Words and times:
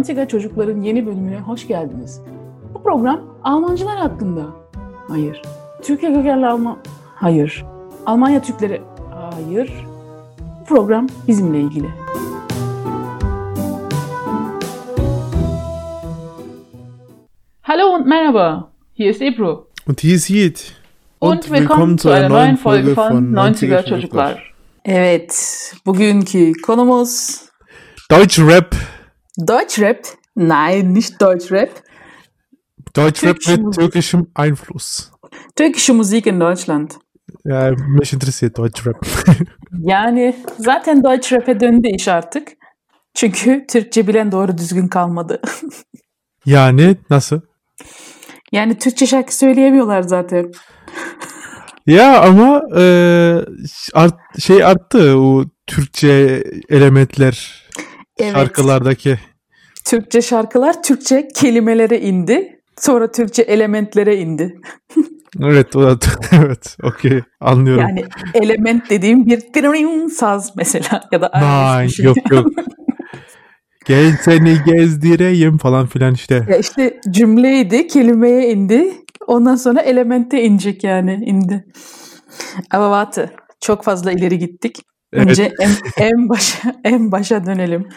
Dantiga 0.00 0.28
Çocukların 0.28 0.82
yeni 0.82 1.06
bölümüne 1.06 1.38
hoş 1.40 1.68
geldiniz. 1.68 2.20
Bu 2.74 2.82
program 2.82 3.20
Almancılar 3.44 3.98
hakkında. 3.98 4.46
Hayır. 5.08 5.42
Türkiye 5.82 6.14
kökenli 6.14 6.46
Alman... 6.46 6.78
Hayır. 7.14 7.64
Almanya 8.06 8.42
Türkleri... 8.42 8.82
Hayır. 9.32 9.72
Bu 10.60 10.64
program 10.64 11.06
bizimle 11.28 11.60
ilgili. 11.60 11.86
Hallo 17.62 17.94
und 17.94 18.06
merhaba. 18.06 18.70
Hier 18.98 19.10
ist 19.10 19.22
Ebru. 19.22 19.66
Und 19.88 20.00
hier 20.00 20.14
ist 20.14 20.30
Yiğit. 20.30 20.72
Und, 21.20 21.42
willkommen 21.42 21.98
zu 21.98 22.10
einer 22.10 22.30
neuen 22.30 22.56
Folge 22.56 22.96
von 22.96 23.32
90er 23.34 23.88
Çocuklar. 23.88 24.54
Evet, 24.84 25.72
bugünkü 25.86 26.52
konumuz 26.62 27.40
Deutsch 28.10 28.38
Rap. 28.38 28.74
Deutsch 29.46 29.78
Rap. 29.80 29.98
Nein, 30.36 30.92
nicht 30.92 31.20
Deutsch 31.20 31.52
Rap. 31.52 31.70
Deutsch 32.96 33.24
Rap 33.24 33.40
Türkische 33.40 33.50
mit 33.52 33.62
Musik. 33.62 33.80
türkischem 33.82 34.26
Einfluss. 34.34 35.10
Türkische 35.56 35.92
Musik 35.94 36.26
in 36.26 36.40
Deutschland. 36.40 36.94
Ja, 37.44 37.70
mich 37.98 38.12
interessiert 38.12 38.56
Deutsch 38.56 38.86
Rap. 38.86 39.06
Yani 39.82 40.36
zaten 40.58 41.04
Deutsch 41.04 41.32
Rap'e 41.32 41.60
döndü 41.60 41.88
iş 41.88 42.08
artık. 42.08 42.48
Çünkü 43.14 43.64
Türkçe 43.68 44.06
bilen 44.06 44.32
doğru 44.32 44.58
düzgün 44.58 44.88
kalmadı. 44.88 45.40
yani 46.46 46.96
nasıl? 47.10 47.40
yani 48.52 48.78
Türkçe 48.78 49.06
şarkı 49.06 49.36
söyleyemiyorlar 49.36 50.02
zaten. 50.02 50.52
Ya 51.86 52.20
ama 52.20 52.62
e, 52.76 52.82
art, 53.94 54.14
şey 54.38 54.64
arttı 54.64 55.18
o 55.18 55.44
Türkçe 55.66 56.44
elementler 56.68 57.64
Evet. 58.18 58.32
şarkılardaki. 58.32 59.18
Türkçe 59.84 60.22
şarkılar 60.22 60.82
Türkçe 60.82 61.28
kelimelere 61.28 62.00
indi. 62.00 62.60
Sonra 62.76 63.10
Türkçe 63.10 63.42
elementlere 63.42 64.16
indi. 64.16 64.54
Evet, 65.42 65.76
evet, 66.32 66.76
okey, 66.82 67.22
anlıyorum. 67.40 67.82
Yani 67.88 68.04
element 68.34 68.90
dediğim 68.90 69.26
bir 69.26 69.40
saz 70.08 70.56
mesela 70.56 71.00
ya 71.12 71.20
da 71.20 71.30
Nein, 71.34 71.88
şey. 71.88 72.04
yok 72.04 72.16
yok. 72.30 72.46
Gel 73.86 74.16
seni 74.22 74.56
gezdireyim 74.66 75.58
falan 75.58 75.86
filan 75.86 76.14
işte. 76.14 76.46
Ya 76.48 76.56
işte 76.56 77.00
cümleydi, 77.10 77.86
kelimeye 77.86 78.52
indi. 78.52 78.92
Ondan 79.26 79.56
sonra 79.56 79.80
elemente 79.80 80.42
inecek 80.42 80.84
yani 80.84 81.14
indi. 81.14 81.64
Ama 82.70 83.04
warte, 83.04 83.34
çok 83.60 83.84
fazla 83.84 84.12
ileri 84.12 84.38
gittik. 84.38 84.76
Evet. 85.12 85.28
Önce 85.28 85.52
en, 85.60 85.70
en 86.04 86.28
başa 86.28 86.74
en 86.84 87.12
başa 87.12 87.46
dönelim. 87.46 87.88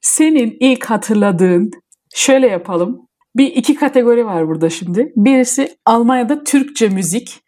Senin 0.00 0.56
ilk 0.60 0.84
hatırladığın 0.84 1.70
şöyle 2.14 2.46
yapalım. 2.46 3.06
Bir 3.36 3.46
iki 3.46 3.74
kategori 3.74 4.26
var 4.26 4.48
burada 4.48 4.70
şimdi. 4.70 5.12
Birisi 5.16 5.76
Almanya'da 5.86 6.44
Türkçe 6.44 6.88
müzik. 6.88 7.40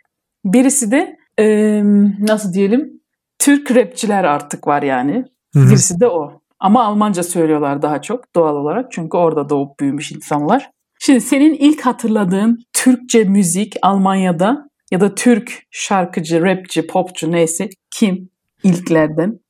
Birisi 0.44 0.90
de 0.90 1.16
eee, 1.38 1.82
nasıl 2.18 2.52
diyelim 2.52 3.00
Türk 3.38 3.76
rapçiler 3.76 4.24
artık 4.24 4.66
var 4.66 4.82
yani. 4.82 5.24
Hı 5.54 5.60
hı. 5.60 5.66
Birisi 5.66 6.00
de 6.00 6.08
o. 6.08 6.42
Ama 6.60 6.84
Almanca 6.84 7.22
söylüyorlar 7.22 7.82
daha 7.82 8.02
çok 8.02 8.34
doğal 8.34 8.56
olarak. 8.56 8.92
Çünkü 8.92 9.16
orada 9.16 9.48
doğup 9.48 9.80
büyümüş 9.80 10.12
insanlar. 10.12 10.70
Şimdi 10.98 11.20
senin 11.20 11.54
ilk 11.54 11.80
hatırladığın 11.80 12.58
Türkçe 12.72 13.24
müzik 13.24 13.74
Almanya'da 13.82 14.68
ya 14.90 15.00
da 15.00 15.14
Türk 15.14 15.62
şarkıcı, 15.70 16.42
rapçi, 16.42 16.86
popçu 16.86 17.32
neyse 17.32 17.68
kim 17.90 18.28
ilklerden? 18.62 19.40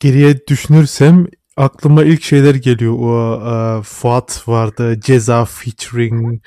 Geriye 0.00 0.46
düşünürsem 0.46 1.26
aklıma 1.58 2.04
ilk 2.04 2.22
şeyler 2.22 2.54
geliyor. 2.54 2.94
O 2.98 3.34
e, 3.78 3.82
Fuat 3.82 4.48
vardı. 4.48 5.00
Ceza 5.00 5.44
featuring. 5.44 6.42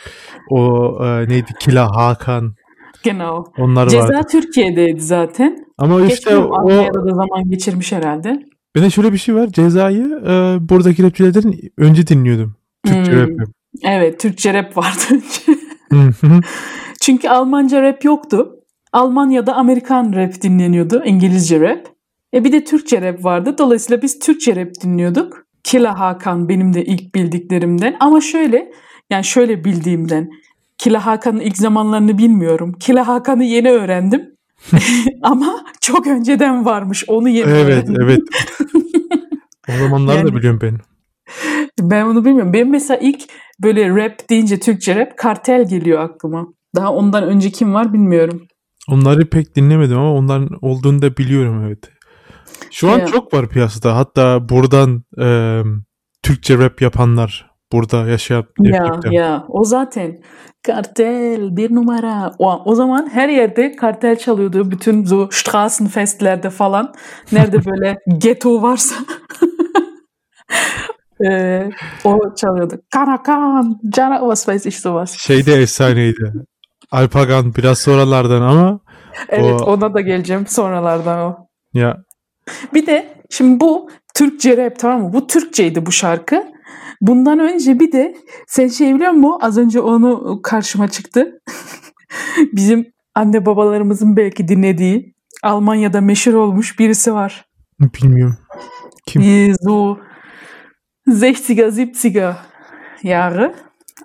O 0.49 0.97
e, 1.05 1.29
neydi? 1.29 1.51
Kila 1.59 1.95
Hakan. 1.95 2.53
Genau. 3.03 3.43
Onlar 3.57 3.89
Ceza 3.89 4.03
vardı. 4.03 4.27
Türkiye'deydi 4.31 5.01
zaten. 5.01 5.65
Ama 5.77 6.01
işte 6.01 6.13
Geçmiyorum, 6.15 6.51
o 6.51 6.69
da 6.93 7.09
zaman 7.15 7.49
geçirmiş 7.49 7.91
herhalde. 7.91 8.45
bir 8.75 8.81
de 8.81 8.89
şöyle 8.89 9.13
bir 9.13 9.17
şey 9.17 9.35
var. 9.35 9.47
Cezayı 9.47 10.03
e, 10.27 10.57
buradaki 10.69 11.03
rapçilerden 11.03 11.53
önce 11.77 12.07
dinliyordum. 12.07 12.55
Türkçe 12.85 13.11
Hmm. 13.11 13.21
rap'i. 13.21 13.43
Evet, 13.83 14.19
Türkçe 14.19 14.53
rap 14.53 14.77
vardı 14.77 14.99
önce. 15.11 15.59
Çünkü 17.01 17.29
Almanca 17.29 17.81
rap 17.81 18.03
yoktu. 18.05 18.55
Almanya'da 18.93 19.55
Amerikan 19.55 20.13
rap 20.13 20.41
dinleniyordu, 20.41 21.03
İngilizce 21.05 21.59
rap. 21.59 21.87
E 22.33 22.43
bir 22.43 22.51
de 22.51 22.63
Türkçe 22.63 23.01
rap 23.01 23.23
vardı. 23.23 23.55
Dolayısıyla 23.57 24.01
biz 24.01 24.19
Türkçe 24.19 24.55
rap 24.55 24.69
dinliyorduk. 24.83 25.45
Killa 25.63 25.99
Hakan 25.99 26.49
benim 26.49 26.73
de 26.73 26.85
ilk 26.85 27.15
bildiklerimden. 27.15 27.95
Ama 27.99 28.21
şöyle, 28.21 28.71
yani 29.09 29.23
şöyle 29.23 29.63
bildiğimden. 29.63 30.29
Killa 30.77 31.05
Hakan'ın 31.05 31.39
ilk 31.39 31.57
zamanlarını 31.57 32.17
bilmiyorum. 32.17 32.73
Killa 32.79 33.07
Hakan'ı 33.07 33.43
yeni 33.43 33.71
öğrendim. 33.71 34.35
Ama 35.21 35.65
çok 35.81 36.07
önceden 36.07 36.65
varmış. 36.65 37.03
Onu 37.07 37.29
yeni 37.29 37.49
Evet 37.49 37.65
öğrendim. 37.65 37.95
evet. 38.01 38.19
o 39.69 39.71
zamanları 39.79 40.17
Yani- 40.17 40.31
da 40.31 40.35
biliyorum 40.35 40.59
ben. 40.61 40.77
Ben 41.79 42.05
onu 42.05 42.25
bilmiyorum. 42.25 42.53
Benim 42.53 42.69
mesela 42.69 42.97
ilk 42.99 43.21
böyle 43.63 43.89
rap 43.89 44.29
deyince 44.29 44.59
Türkçe 44.59 44.95
rap 44.95 45.17
kartel 45.17 45.69
geliyor 45.69 45.99
aklıma. 45.99 46.47
Daha 46.75 46.93
ondan 46.93 47.23
önce 47.23 47.49
kim 47.49 47.73
var 47.73 47.93
bilmiyorum. 47.93 48.41
Onları 48.89 49.29
pek 49.29 49.55
dinlemedim 49.55 49.97
ama 49.97 50.13
onların 50.13 50.49
olduğunu 50.61 51.01
da 51.01 51.17
biliyorum 51.17 51.63
evet. 51.67 51.89
Şu 52.71 52.91
an 52.91 52.99
Ya. 52.99 53.05
çok 53.07 53.33
var 53.33 53.49
piyasada. 53.49 53.95
Hatta 53.95 54.49
buradan 54.49 55.03
e, 55.21 55.61
Türkçe 56.23 56.57
rap 56.57 56.81
yapanlar 56.81 57.51
burada 57.71 58.07
yaşayan 58.07 58.43
Ya 58.59 58.99
ya 59.11 59.45
o 59.47 59.63
zaten 59.63 60.21
kartel 60.65 61.55
bir 61.57 61.75
numara. 61.75 62.31
O, 62.39 62.61
o 62.65 62.75
zaman 62.75 63.09
her 63.13 63.29
yerde 63.29 63.75
kartel 63.75 64.15
çalıyordu. 64.19 64.71
Bütün 64.71 65.05
so 65.05 65.27
Straßenfestlerde 65.31 66.49
falan. 66.49 66.93
Nerede 67.31 67.65
böyle 67.71 67.97
ghetto 68.17 68.61
varsa 68.61 68.95
eee, 71.21 71.69
o 72.03 72.19
çalıyordu. 72.35 72.75
Karakan, 72.93 73.79
Cana, 73.89 74.19
was 74.19 74.47
weiß 74.47 74.65
ich 74.65 74.75
sowas. 74.79 75.17
Şey 75.19 75.45
de 75.45 75.53
efsaneydi. 75.53 76.33
Alpagan 76.91 77.55
biraz 77.55 77.79
sonralardan 77.79 78.41
ama 78.41 78.79
Evet 79.29 79.61
O- 79.61 79.65
ona 79.65 79.93
da 79.93 80.01
geleceğim 80.01 80.47
sonralardan 80.47 81.19
o. 81.19 81.47
ya 81.73 81.97
Bir 82.73 82.85
de 82.85 83.13
şimdi 83.29 83.59
bu 83.59 83.89
Türkçe 84.13 84.57
rap 84.57 84.79
tamam 84.79 85.01
mı? 85.01 85.13
Bu 85.13 85.27
Türkçeydi 85.27 85.85
bu 85.85 85.91
şarkı. 85.91 86.43
Bundan 87.01 87.39
önce 87.39 87.79
bir 87.79 87.91
de 87.91 88.15
sen 88.47 88.67
şey 88.67 88.95
biliyor 88.95 89.11
musun? 89.11 89.37
Az 89.41 89.57
önce 89.57 89.79
onu 89.81 90.39
karşıma 90.43 90.87
çıktı. 90.87 91.41
Bizim 92.53 92.85
anne 93.15 93.45
babalarımızın 93.45 94.17
belki 94.17 94.47
dinlediği 94.47 95.13
Almanya'da 95.43 96.01
meşhur 96.01 96.33
olmuş 96.33 96.79
birisi 96.79 97.13
var. 97.13 97.45
bilmiyorum. 97.79 98.37
Kim? 99.05 99.21
Ee, 99.21 99.53
So 99.65 99.97
60er 101.07 101.69
70er 101.71 102.33
Jahre. 103.03 103.55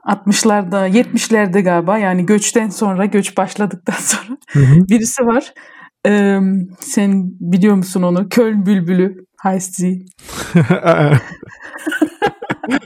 60'larda 0.06 0.88
70'lerde 0.88 1.60
galiba 1.62 1.98
yani 1.98 2.26
göçten 2.26 2.68
sonra 2.68 3.04
göç 3.04 3.36
başladıktan 3.36 3.96
sonra 4.00 4.38
Hı 4.48 4.58
hı. 4.60 4.88
birisi 4.88 5.26
var. 5.26 5.54
Ee, 6.06 6.38
sen 6.80 7.24
biliyor 7.40 7.74
musun 7.74 8.02
onu? 8.02 8.28
Köln 8.28 8.66
Bülbülü 8.66 9.26
heißt 9.44 9.74
sie. 9.74 10.06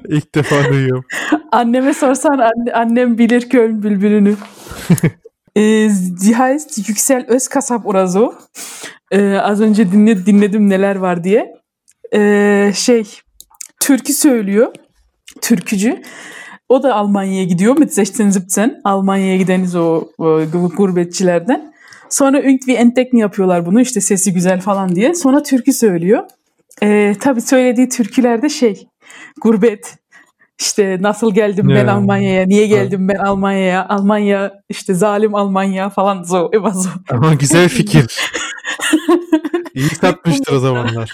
İlk 0.08 0.34
defa 0.34 0.68
duyuyorum. 0.70 1.04
Anneme 1.52 1.94
sorsan 1.94 2.38
anne- 2.38 2.72
annem 2.74 3.18
bilir 3.18 3.48
Köln 3.48 3.82
Bülbülü'nü. 3.82 4.36
ee, 5.56 5.90
sie 5.90 6.34
heißt 6.38 6.88
Yüksel 6.88 7.24
Özkasap 7.28 7.86
so. 7.86 8.34
Ee, 9.10 9.34
az 9.34 9.60
önce 9.60 9.92
dinle, 9.92 10.26
dinledim 10.26 10.68
neler 10.68 10.96
var 10.96 11.24
diye. 11.24 11.54
Ee, 12.14 12.72
şey 12.74 13.04
türkü 13.80 14.12
söylüyor. 14.12 14.74
Türkücü. 15.42 16.02
O 16.68 16.82
da 16.82 16.94
Almanya'ya 16.94 17.44
gidiyor 17.44 17.78
mit 17.78 17.98
16-17. 17.98 18.80
Almanya'ya 18.84 19.36
gideniz 19.36 19.76
o, 19.76 20.08
o 20.18 20.24
gu- 20.42 20.74
gurbetçilerden. 20.76 21.69
Sonra 22.10 22.38
irgendwie 22.38 22.72
entdecken 22.72 23.18
yapıyorlar 23.18 23.66
bunu 23.66 23.80
işte 23.80 24.00
sesi 24.00 24.32
güzel 24.32 24.60
falan 24.60 24.96
diye. 24.96 25.14
Sonra 25.14 25.42
türkü 25.42 25.72
söylüyor. 25.72 26.24
Ee, 26.82 27.14
tabii 27.20 27.40
söylediği 27.40 27.88
türkülerde 27.88 28.48
şey 28.48 28.88
gurbet 29.42 29.98
işte 30.60 30.98
nasıl 31.00 31.34
geldim 31.34 31.68
ben 31.68 31.86
Ya. 31.86 31.94
Almanya'ya, 31.94 32.46
niye 32.46 32.66
geldim 32.66 33.08
ben 33.08 33.14
Almanya'ya, 33.14 33.88
Almanya 33.88 34.52
işte 34.68 34.94
zalim 34.94 35.34
Almanya 35.34 35.90
falan 35.90 36.22
so, 36.22 36.50
immer 36.54 36.70
so. 36.70 36.88
Ama 37.10 37.34
güzel 37.34 37.68
fikir. 37.68 38.06
İyi 39.74 39.88
satmıştır 39.88 40.52
o 40.52 40.58
zamanlar. 40.58 41.10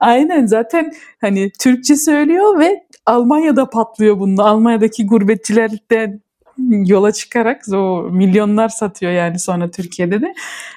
Aynen 0.00 0.46
zaten 0.46 0.92
hani 1.20 1.50
Türkçe 1.60 1.96
söylüyor 1.96 2.58
ve 2.58 2.86
Almanya'da 3.06 3.70
patlıyor 3.70 4.18
bunda. 4.18 4.44
Almanya'daki 4.44 5.06
gurbetçilerden 5.06 6.20
yola 6.68 7.12
çıkarak 7.12 7.62
o 7.72 8.08
milyonlar 8.12 8.68
satıyor 8.68 9.12
yani 9.12 9.38
sonra 9.38 9.70
Türkiye'de 9.70 10.20
de. 10.20 10.34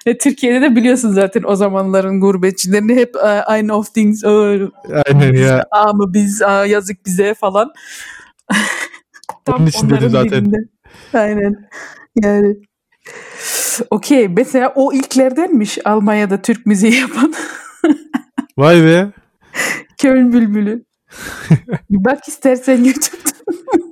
Ve 0.08 0.18
Türkiye'de 0.18 0.62
de 0.62 0.76
biliyorsun 0.76 1.12
zaten 1.12 1.44
o 1.46 1.56
zamanların 1.56 2.20
gurbetçilerini 2.20 2.96
hep 2.96 3.16
I 3.58 3.62
know 3.62 3.74
of 3.74 3.94
things. 3.94 4.24
Aynen 4.24 5.34
ya. 5.34 5.66
Ama 5.72 6.14
biz 6.14 6.42
aa, 6.42 6.66
yazık 6.66 7.06
bize 7.06 7.34
falan. 7.34 7.74
Onun 9.50 9.66
içinde 9.66 10.02
de 10.02 10.10
zaten. 10.10 10.30
dilinde. 10.30 10.58
Aynen. 11.14 11.70
Yani. 12.24 12.56
Okey. 13.90 14.28
Mesela 14.28 14.74
o 14.76 14.94
ilklerdenmiş 14.94 15.78
Almanya'da 15.86 16.42
Türk 16.42 16.66
müziği 16.66 16.96
yapan. 16.96 17.34
Vay 18.58 18.84
be. 18.84 19.12
Köln 20.02 20.34
Bülbülü. 20.34 20.86
Bir 21.90 22.06
bak 22.06 22.28
istersen 22.28 22.84
YouTube'da. 22.84 23.32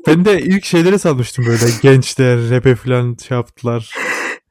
Ben 0.09 0.25
de 0.25 0.41
ilk 0.41 0.65
şeyleri 0.65 0.99
sanmıştım 0.99 1.45
böyle 1.45 1.65
gençler 1.81 2.49
rap'e 2.49 2.75
falan 2.75 3.17
şey 3.27 3.37
yaptılar. 3.37 3.91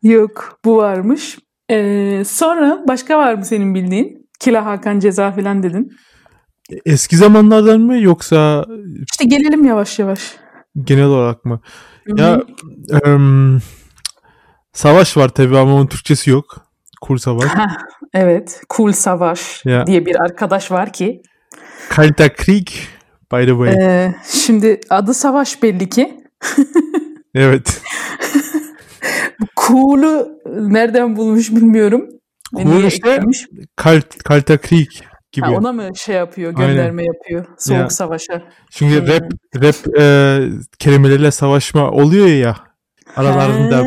Yok 0.03 0.59
bu 0.65 0.77
varmış. 0.77 1.39
Ee, 1.71 2.23
sonra 2.27 2.85
başka 2.89 3.19
var 3.19 3.35
mı 3.35 3.45
senin 3.45 3.75
bildiğin? 3.75 4.29
Kila 4.41 4.65
Hakan 4.67 5.01
Ceza 5.01 5.33
falan 5.33 5.63
dedin. 5.63 5.93
Eski 6.87 7.17
zamanlardan 7.17 7.81
mı 7.81 7.99
yoksa 8.01 8.65
İşte 9.13 9.25
gelelim 9.25 9.65
yavaş 9.65 9.99
yavaş. 9.99 10.21
genel 10.85 11.05
olarak 11.05 11.45
mı? 11.45 11.61
Hı-hı. 12.07 12.21
Ya 12.21 12.41
em, 13.05 13.61
savaş 14.73 15.17
var 15.17 15.29
tabii 15.29 15.59
ama 15.59 15.75
onun 15.75 15.87
Türkçesi 15.87 16.31
yok. 16.31 16.57
Kur 17.01 17.19
savaş. 17.19 17.45
Evet. 18.15 18.61
Cool 18.77 18.93
Savaş 18.93 19.63
Ya. 19.65 19.87
diye 19.87 20.07
bir 20.07 20.17
arkadaş 20.23 20.71
var 20.71 20.93
ki. 20.93 21.23
Kalter 21.89 22.37
Krieg 22.37 22.69
by 23.33 23.47
the 23.47 23.51
way. 23.51 23.75
Ee, 23.75 24.15
şimdi 24.33 24.81
adı 24.91 25.15
Savaş 25.15 25.63
belli 25.63 25.89
ki. 25.89 26.25
Evet. 27.35 27.83
Cool'u 29.57 30.29
nereden 30.71 31.17
bulmuş 31.17 31.51
bilmiyorum. 31.51 32.09
Cool 32.57 32.85
işte 32.85 33.11
eklemiş? 33.11 33.47
Kalt, 33.77 34.19
Kalter 34.25 34.59
Krieg 34.63 34.89
gibi. 35.33 35.47
Ha, 35.47 35.53
ona 35.53 35.73
mı 35.73 35.89
şey 35.97 36.17
yapıyor, 36.17 36.55
Aynen. 36.57 36.69
gönderme 36.71 37.05
yapıyor 37.05 37.45
Soğuk 37.59 37.79
Ya. 37.81 37.91
Savaş'a? 37.91 38.43
Çünkü 38.71 39.01
Hmm. 39.01 39.09
rap 39.09 39.23
rap 39.57 39.99
e, 40.01 40.39
kelimeleriyle 40.79 41.31
savaşma 41.31 41.91
oluyor 41.91 42.27
ya 42.27 42.57
aralarında. 43.17 43.85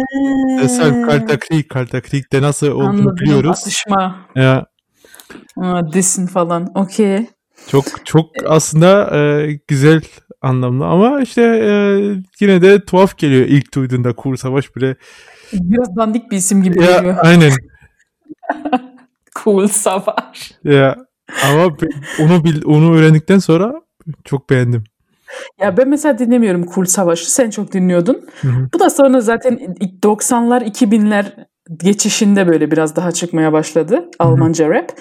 Mesela 0.61 1.07
Kalter 1.07 1.39
Krieg, 1.39 1.67
Kalter 1.69 2.01
Krieg'de 2.01 2.41
nasıl 2.41 2.67
olduğunu 2.67 2.87
Anladım. 2.89 3.15
biliyoruz. 3.21 3.59
Atışma, 3.61 4.15
Ya, 4.35 4.65
Aa, 5.57 5.93
disin 5.93 6.27
falan. 6.27 6.67
Okey. 6.75 7.29
Çok 7.67 7.85
çok 8.05 8.29
aslında 8.45 9.17
e, 9.17 9.51
güzel 9.67 10.01
anlamlı 10.41 10.85
ama 10.85 11.21
işte 11.21 11.41
e, 11.41 11.71
yine 12.39 12.61
de 12.61 12.85
tuhaf 12.85 13.17
geliyor 13.17 13.45
ilk 13.45 13.73
duyduğunda 13.73 14.15
Kur 14.15 14.35
Savaş 14.37 14.75
bile. 14.75 14.95
Biraz 15.53 15.95
dandik 15.95 16.31
bir 16.31 16.37
isim 16.37 16.63
gibi 16.63 16.83
Ya 16.83 16.97
geliyor. 16.97 17.17
aynen. 17.21 17.51
Cool 19.43 19.67
Savaş. 19.67 20.51
Ya 20.63 20.95
ama 21.45 21.77
onu 22.19 22.43
bil, 22.43 22.61
onu 22.65 22.95
öğrendikten 22.95 23.39
sonra 23.39 23.73
çok 24.23 24.49
beğendim. 24.49 24.83
Ya 25.59 25.77
ben 25.77 25.89
mesela 25.89 26.17
dinlemiyorum 26.19 26.65
Cool 26.75 26.85
Savaş'ı. 26.85 27.31
Sen 27.31 27.49
çok 27.49 27.73
dinliyordun. 27.73 28.21
Hı 28.41 28.47
hı. 28.47 28.69
Bu 28.73 28.79
da 28.79 28.89
sonra 28.89 29.21
zaten 29.21 29.53
90'lar 30.03 30.63
2000'ler 30.63 31.25
geçişinde 31.77 32.47
böyle 32.47 32.71
biraz 32.71 32.95
daha 32.95 33.11
çıkmaya 33.11 33.53
başladı 33.53 34.09
Almanca 34.19 34.69
rap. 34.69 34.91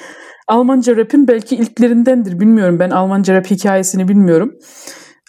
Almanca 0.51 0.97
rap'in 0.97 1.29
belki 1.29 1.57
ilklerindendir 1.57 2.41
bilmiyorum. 2.41 2.79
Ben 2.79 2.91
Almanca 2.91 3.35
rap 3.35 3.51
hikayesini 3.51 4.09
bilmiyorum. 4.09 4.55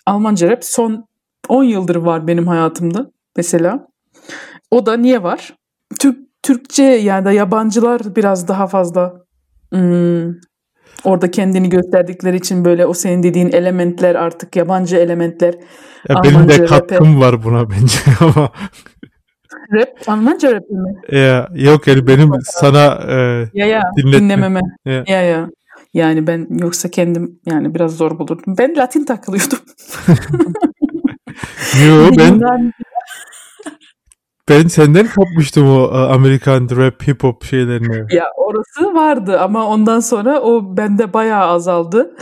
Almanca 0.05 0.49
rap 0.49 0.65
son 0.65 1.05
10 1.49 1.63
yıldır 1.63 1.95
var 1.95 2.27
benim 2.27 2.47
hayatımda 2.47 3.11
mesela. 3.37 3.87
O 4.71 4.85
da 4.85 4.97
niye 4.97 5.23
var? 5.23 5.55
Türk 5.99 6.17
Türkçe 6.43 6.83
yani 6.83 7.25
da 7.25 7.31
yabancılar 7.31 8.15
biraz 8.15 8.47
daha 8.47 8.67
fazla 8.67 9.13
hmm, 9.73 10.33
orada 11.03 11.31
kendini 11.31 11.69
gösterdikleri 11.69 12.37
için 12.37 12.65
böyle 12.65 12.85
o 12.85 12.93
senin 12.93 13.23
dediğin 13.23 13.51
elementler 13.51 14.15
artık 14.15 14.55
yabancı 14.55 14.97
elementler 14.97 15.55
Ya 16.09 16.23
benim 16.23 16.49
de 16.49 16.55
rap'e- 16.55 16.65
katkım 16.65 17.21
var 17.21 17.43
buna 17.43 17.69
bence 17.69 17.97
ama 18.19 18.51
rap 19.71 19.89
Almanca 20.07 20.53
rap 20.53 20.69
mi? 20.69 21.19
ya, 21.19 21.49
yok 21.55 21.87
yani 21.87 22.07
benim 22.07 22.31
sana 22.43 22.99
e, 23.09 23.47
Ya 23.53 23.65
ya 23.67 23.81
dinlememe. 23.97 24.61
Ya. 24.85 25.03
Ya 25.07 25.21
ya. 25.21 25.49
Yani 25.93 26.27
ben 26.27 26.47
yoksa 26.59 26.89
kendim 26.91 27.39
yani 27.45 27.75
biraz 27.75 27.97
zor 27.97 28.19
bulurdum. 28.19 28.55
Ben 28.57 28.75
Latin 28.77 29.05
takılıyordum. 29.05 29.59
yo, 31.87 32.11
ben 32.17 32.41
ben 34.49 34.67
senden 34.67 35.07
kapmıştım 35.07 35.69
o 35.69 35.83
e, 35.83 35.97
Amerikan 35.97 36.69
rap 36.75 37.07
hip 37.07 37.23
hop 37.23 37.43
şeylerini. 37.43 38.15
ya 38.15 38.25
orası 38.37 38.93
vardı 38.93 39.39
ama 39.39 39.67
ondan 39.67 39.99
sonra 39.99 40.41
o 40.41 40.77
bende 40.77 41.13
bayağı 41.13 41.45
azaldı. 41.45 42.15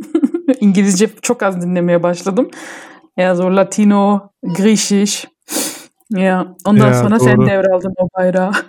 İngilizce 0.60 1.08
çok 1.22 1.42
az 1.42 1.62
dinlemeye 1.62 2.02
başladım. 2.02 2.50
Ya 3.16 3.34
zor 3.34 3.50
Latino, 3.50 4.30
Griechisch. 4.42 5.29
Ya 6.10 6.54
ondan 6.64 6.86
Ya, 6.88 6.94
sonra 6.94 7.18
sen 7.18 7.36
doğru. 7.38 7.46
devraldın 7.46 7.94
o 7.98 8.08
bayrağı. 8.18 8.52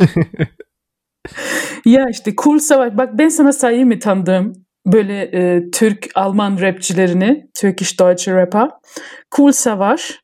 ya 1.84 2.06
işte 2.10 2.34
Cool 2.44 2.58
Savaş. 2.58 2.96
Bak 2.96 3.18
ben 3.18 3.28
sana 3.28 3.52
sayayım 3.52 3.88
mı 3.88 3.98
tanıdığım 3.98 4.52
böyle 4.86 5.22
e, 5.22 5.70
Türk 5.70 6.08
Alman 6.14 6.60
rapçilerini, 6.60 7.46
Turkish 7.60 8.00
Deutsche 8.00 8.34
Rapper. 8.34 8.70
Cool 9.36 9.52
Savaş, 9.52 10.20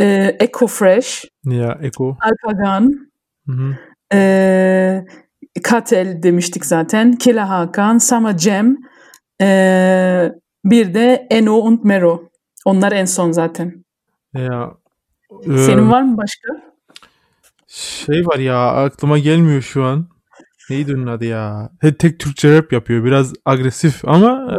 e, 0.00 0.36
Echo 0.40 0.66
Fresh, 0.66 1.24
Ya 1.44 1.78
Eko. 1.82 2.16
Alpagan, 2.20 2.90
Hı 3.46 3.52
hı. 3.52 3.76
e, 4.16 5.04
Katel 5.62 6.22
demiştik 6.22 6.66
zaten. 6.66 7.12
Killa 7.12 7.48
Hakan, 7.48 7.98
Sama 7.98 8.36
Cem, 8.36 8.76
e, 9.42 10.32
bir 10.64 10.94
de 10.94 11.26
Eno 11.30 11.54
und 11.56 11.84
Mero. 11.84 12.22
Onlar 12.64 12.92
en 12.92 13.04
son 13.04 13.32
zaten. 13.32 13.84
Ya 14.34 14.70
e, 15.44 15.58
Senin 15.58 15.90
var 15.90 16.02
mı 16.02 16.16
başka? 16.16 16.70
şey 17.66 18.26
var 18.26 18.38
ya 18.38 18.58
aklıma 18.70 19.18
gelmiyor 19.18 19.62
şu 19.62 19.84
an. 19.84 20.08
Neydi 20.70 20.94
onun 20.96 21.06
adı 21.06 21.24
ya? 21.24 21.70
Tek 21.98 22.18
Türkçe 22.20 22.56
rap 22.58 22.72
yapıyor. 22.72 23.04
Biraz 23.04 23.32
agresif 23.44 24.04
ama 24.04 24.52
e, 24.52 24.58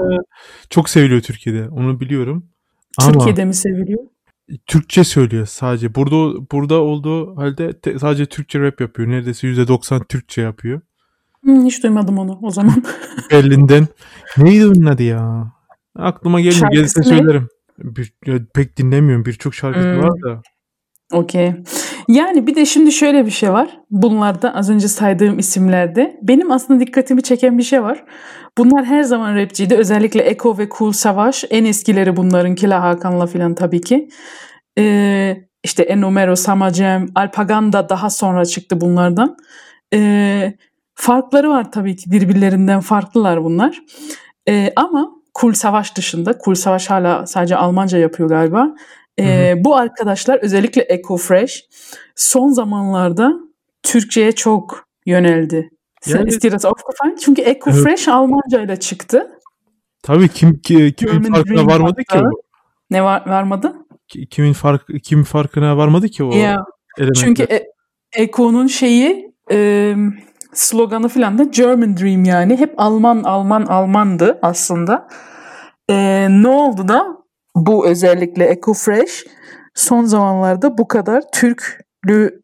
çok 0.70 0.90
seviliyor 0.90 1.22
Türkiye'de. 1.22 1.70
Onu 1.70 2.00
biliyorum. 2.00 2.46
Ama 3.02 3.12
Türkiye'de 3.12 3.46
mi 3.46 3.54
seviliyor? 3.54 4.04
Türkçe 4.68 5.04
söylüyor 5.04 5.46
sadece. 5.46 5.96
Burada 5.96 6.46
burada 6.52 6.82
olduğu 6.82 7.38
halde 7.38 7.80
te- 7.80 8.00
sadece 8.00 8.26
Türkçe 8.26 8.60
rap 8.60 8.82
yapıyor. 8.82 9.10
Neredeyse 9.10 9.48
%90 9.48 10.08
Türkçe 10.08 10.42
yapıyor. 10.42 10.82
Hmm, 11.44 11.66
hiç 11.66 11.84
duymadım 11.84 12.18
onu 12.18 12.40
o 12.42 12.50
zaman. 12.52 12.84
Berlin'den. 13.32 13.88
Neydi 14.38 14.66
onun 14.68 14.86
adı 14.86 15.04
ya? 15.04 15.52
Aklıma 15.96 16.42
gelmiyor. 16.42 16.72
Gelirse 16.72 17.04
söylerim. 17.04 17.48
Bir, 17.80 18.14
pek 18.54 18.78
dinlemiyorum. 18.78 19.26
Birçok 19.26 19.54
şarkısı 19.56 19.94
Hmm. 19.94 20.04
var 20.04 20.22
da. 20.22 20.42
Okey. 21.12 21.54
Yani 22.08 22.48
bir 22.48 22.56
de 22.56 22.66
şimdi 22.66 22.92
şöyle 22.92 23.26
bir 23.26 23.32
şey 23.32 23.54
var. 23.54 23.80
Bunlarda 23.90 24.56
az 24.56 24.70
önce 24.70 24.88
saydığım 24.88 25.40
isimlerde 25.40 26.20
benim 26.22 26.52
aslında 26.52 26.80
dikkatimi 26.80 27.24
çeken 27.24 27.58
bir 27.58 27.64
şey 27.64 27.84
var. 27.84 28.04
Bunlar 28.58 28.86
her 28.86 29.04
zaman 29.04 29.36
rapçiydi. 29.36 29.76
Özellikle 29.76 30.22
Eko 30.22 30.58
ve 30.58 30.70
Cool 30.78 30.92
Savaş. 30.92 31.46
En 31.50 31.66
eskileri 31.66 32.16
bunların 32.16 32.56
Killa 32.56 32.84
Hakan'la 32.84 33.28
filan 33.28 33.56
tabii 33.56 33.82
ki. 33.82 34.10
Ee, 34.78 35.38
işte 35.64 35.84
Enomero, 35.84 36.36
Samacem, 36.36 37.08
Alpagan 37.16 37.74
da 37.74 37.90
daha 37.90 38.10
sonra 38.10 38.46
çıktı 38.46 38.82
bunlardan. 38.82 39.38
Ee, 39.94 40.54
farkları 40.96 41.50
var 41.50 41.72
tabii 41.72 41.96
ki 41.96 42.12
birbirlerinden 42.12 42.80
farklılar 42.80 43.44
bunlar. 43.44 43.82
Ee, 44.50 44.74
ama 44.76 45.12
Cool 45.40 45.54
Savaş 45.54 45.98
dışında, 45.98 46.36
Cool 46.46 46.56
Savaş 46.56 46.90
hala 46.90 47.26
sadece 47.26 47.56
Almanca 47.56 47.98
yapıyor 47.98 48.30
galiba. 48.30 48.76
Ee, 49.20 49.54
bu 49.58 49.76
arkadaşlar 49.76 50.40
özellikle 50.40 50.82
Eco 50.82 51.18
Fresh 51.18 51.64
son 52.16 52.50
zamanlarda 52.50 53.34
Türkçe'ye 53.84 54.32
çok 54.32 54.86
yöneldi. 55.06 55.70
Sen 56.02 56.18
Yani- 56.18 56.30
ist 56.30 56.44
dir 56.44 56.52
das 56.52 56.66
aufgefallen? 56.66 57.16
Çünkü 57.16 57.42
Eco 57.42 57.72
Evet. 57.74 58.08
Almanca 58.08 58.62
ile 58.62 58.80
çıktı. 58.80 59.32
Tabii 60.04 60.30
kim 60.30 60.60
ki, 60.62 60.94
kimin 60.98 61.34
farkına 61.34 61.66
varmadı 61.66 62.04
ki 62.10 62.18
o. 62.18 62.30
Ne 62.90 63.04
var, 63.04 63.24
varmadı? 63.28 63.74
Ki- 64.08 64.28
Kimin 64.30 64.54
fark 64.54 64.88
kim 65.04 65.24
farkına 65.24 65.78
varmadı 65.78 66.08
ki 66.10 66.24
o 66.24 66.32
Ya 66.36 66.66
elementler. 66.98 67.22
çünkü 67.24 67.44
e- 67.44 67.68
Eco'nun 68.16 68.68
şeyi 68.68 69.34
e, 69.52 69.96
sloganı 70.54 71.08
falan 71.10 71.38
da 71.38 71.44
German 71.44 71.98
Dream 71.98 72.24
yani. 72.26 72.58
Hep 72.58 72.74
Alman, 72.78 73.24
Alman, 73.24 73.62
Almandı 73.66 74.40
aslında. 74.42 75.08
E, 75.90 76.28
ne 76.30 76.48
oldu 76.48 76.88
da 76.88 77.21
bu 77.56 77.88
özellikle 77.88 78.46
Eco 78.46 78.74
Fresh 78.74 79.26
son 79.76 80.04
zamanlarda 80.04 80.78
bu 80.78 80.88
kadar 80.88 81.24
Türklü 81.34 82.42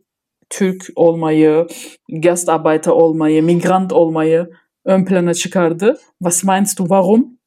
Türk 0.50 0.88
olmayı, 0.96 1.68
Gastarbeiter 2.10 2.92
olmayı, 2.92 3.44
Migrant 3.44 3.94
olmayı 3.94 4.50
ön 4.86 5.06
plana 5.06 5.34
çıkardı. 5.34 5.98
Was 6.20 6.44
meinst 6.44 6.80
du 6.80 6.84
warum? 6.84 7.38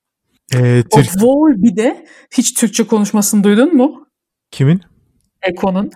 Ee, 0.54 0.82
Türk 0.94 1.08
Obwohl 1.16 1.62
bir 1.62 1.76
de 1.76 2.06
hiç 2.30 2.54
Türkçe 2.54 2.86
konuşmasını 2.86 3.44
duydun 3.44 3.76
mu? 3.76 4.06
kimin? 4.50 4.80
Eko'nun. 5.42 5.90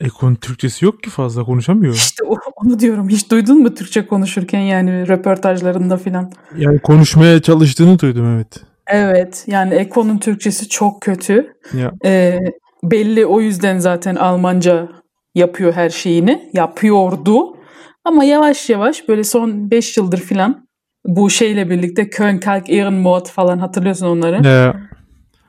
Ekon 0.00 0.34
Türkçesi 0.34 0.84
yok 0.84 1.02
ki 1.02 1.10
fazla 1.10 1.44
konuşamıyor. 1.44 1.94
İşte 1.94 2.24
onu 2.56 2.78
diyorum. 2.78 3.08
Hiç 3.08 3.30
duydun 3.30 3.62
mu 3.62 3.74
Türkçe 3.74 4.06
konuşurken 4.06 4.60
yani 4.60 5.08
röportajlarında 5.08 5.96
filan? 5.96 6.32
Yani 6.56 6.78
konuşmaya 6.78 7.42
çalıştığını 7.42 7.98
duydum 7.98 8.34
evet. 8.36 8.62
Evet 8.90 9.44
yani 9.46 9.74
Eko'nun 9.74 10.18
Türkçesi 10.18 10.68
çok 10.68 11.02
kötü. 11.02 11.52
Ya. 11.74 11.92
Ee, 12.04 12.38
belli 12.82 13.26
o 13.26 13.40
yüzden 13.40 13.78
zaten 13.78 14.16
Almanca 14.16 14.88
yapıyor 15.34 15.72
her 15.72 15.90
şeyini. 15.90 16.50
Yapıyordu. 16.52 17.56
Ama 18.04 18.24
yavaş 18.24 18.70
yavaş 18.70 19.08
böyle 19.08 19.24
son 19.24 19.70
5 19.70 19.96
yıldır 19.96 20.18
filan 20.18 20.66
bu 21.06 21.30
şeyle 21.30 21.70
birlikte 21.70 22.10
Köln 22.10 22.38
Kalk 22.38 22.70
Ehrenmord 22.70 23.26
falan 23.26 23.58
hatırlıyorsun 23.58 24.06
onları. 24.06 24.48
Ya. 24.48 24.74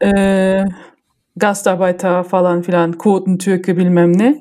Ee, 0.04 0.66
Gastarbeiter 1.36 2.24
falan 2.24 2.62
filan 2.62 2.92
Quoten 2.92 3.38
Türk'ü 3.38 3.78
bilmem 3.78 4.18
ne. 4.18 4.40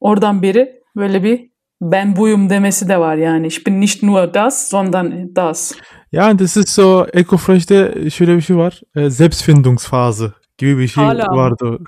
Oradan 0.00 0.42
beri 0.42 0.82
böyle 0.96 1.22
bir 1.22 1.50
ben 1.82 2.16
buyum 2.16 2.50
demesi 2.50 2.88
de 2.88 3.00
var 3.00 3.16
yani. 3.16 3.46
Ich 3.46 3.66
bin 3.66 3.80
nicht 3.80 4.02
nur 4.02 4.34
das, 4.34 4.68
sondern 4.68 5.36
das. 5.36 5.72
Yani 6.14 6.38
das 6.38 6.56
ist 6.56 6.68
so, 6.68 7.06
Ecofresh'te 7.12 8.10
şöyle 8.10 8.36
bir 8.36 8.40
şey 8.40 8.56
var. 8.56 8.80
E, 8.96 9.10
Selbstfindungsphase 9.10 10.32
gibi 10.58 10.78
bir 10.78 10.88
şey 10.88 11.04
Hala 11.04 11.26
vardı. 11.26 11.78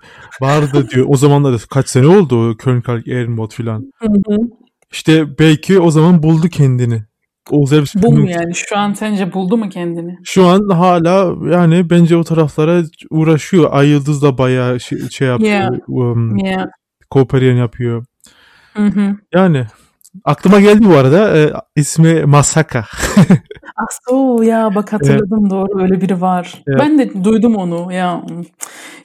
Vardı 0.40 0.88
diyor. 0.90 1.06
O 1.08 1.16
zamanlar 1.16 1.60
kaç 1.70 1.88
sene 1.88 2.06
oldu 2.06 2.56
Köln 2.56 2.80
Kalk 2.80 3.08
Ehrenmord 3.08 3.50
filan. 3.50 3.92
İşte 4.92 5.38
belki 5.38 5.78
o 5.78 5.90
zaman 5.90 6.22
buldu 6.22 6.48
kendini. 6.48 7.02
O 7.50 7.66
Bu 7.94 8.12
mu 8.12 8.30
yani? 8.30 8.54
Şu 8.54 8.78
an 8.78 8.92
sence 8.92 9.32
buldu 9.32 9.56
mu 9.56 9.68
kendini? 9.68 10.18
Şu 10.24 10.46
an 10.46 10.68
hala 10.68 11.34
yani 11.52 11.90
bence 11.90 12.16
o 12.16 12.24
taraflara 12.24 12.82
uğraşıyor. 13.10 13.68
Ay 13.72 13.88
Yıldız 13.88 14.22
da 14.22 14.38
bayağı 14.38 14.80
şey, 14.80 14.98
şey 15.10 15.28
yapıyor. 15.28 15.50
Yeah. 15.50 15.88
Um, 15.88 16.36
Ya. 16.36 16.70
Kooperiyen 17.10 17.56
yapıyor. 17.56 18.04
Hı 18.74 18.86
hı. 18.86 19.16
Yani 19.34 19.66
aklıma 20.24 20.60
geldi 20.60 20.88
bu 20.88 20.96
arada. 20.96 21.38
E, 21.38 21.52
ismi 21.76 22.24
Masaka. 22.24 22.84
So 24.08 24.42
ya 24.42 24.74
bak 24.74 24.92
hatırladım 24.92 25.50
doğru 25.50 25.82
öyle 25.82 26.00
biri 26.00 26.20
var. 26.20 26.62
Evet. 26.68 26.80
Ben 26.80 26.98
de 26.98 27.24
duydum 27.24 27.56
onu 27.56 27.92
ya. 27.92 28.22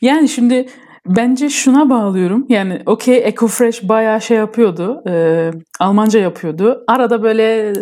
Yani 0.01 0.29
şimdi 0.29 0.69
bence 1.05 1.49
şuna 1.49 1.89
bağlıyorum. 1.89 2.45
Yani 2.49 2.81
okey 2.85 3.27
Ecofresh 3.27 3.89
bayağı 3.89 4.21
şey 4.21 4.37
yapıyordu. 4.37 5.03
e, 5.07 5.51
Almanca 5.79 6.19
yapıyordu. 6.19 6.83
Arada 6.87 7.23
böyle 7.23 7.69
e, 7.69 7.73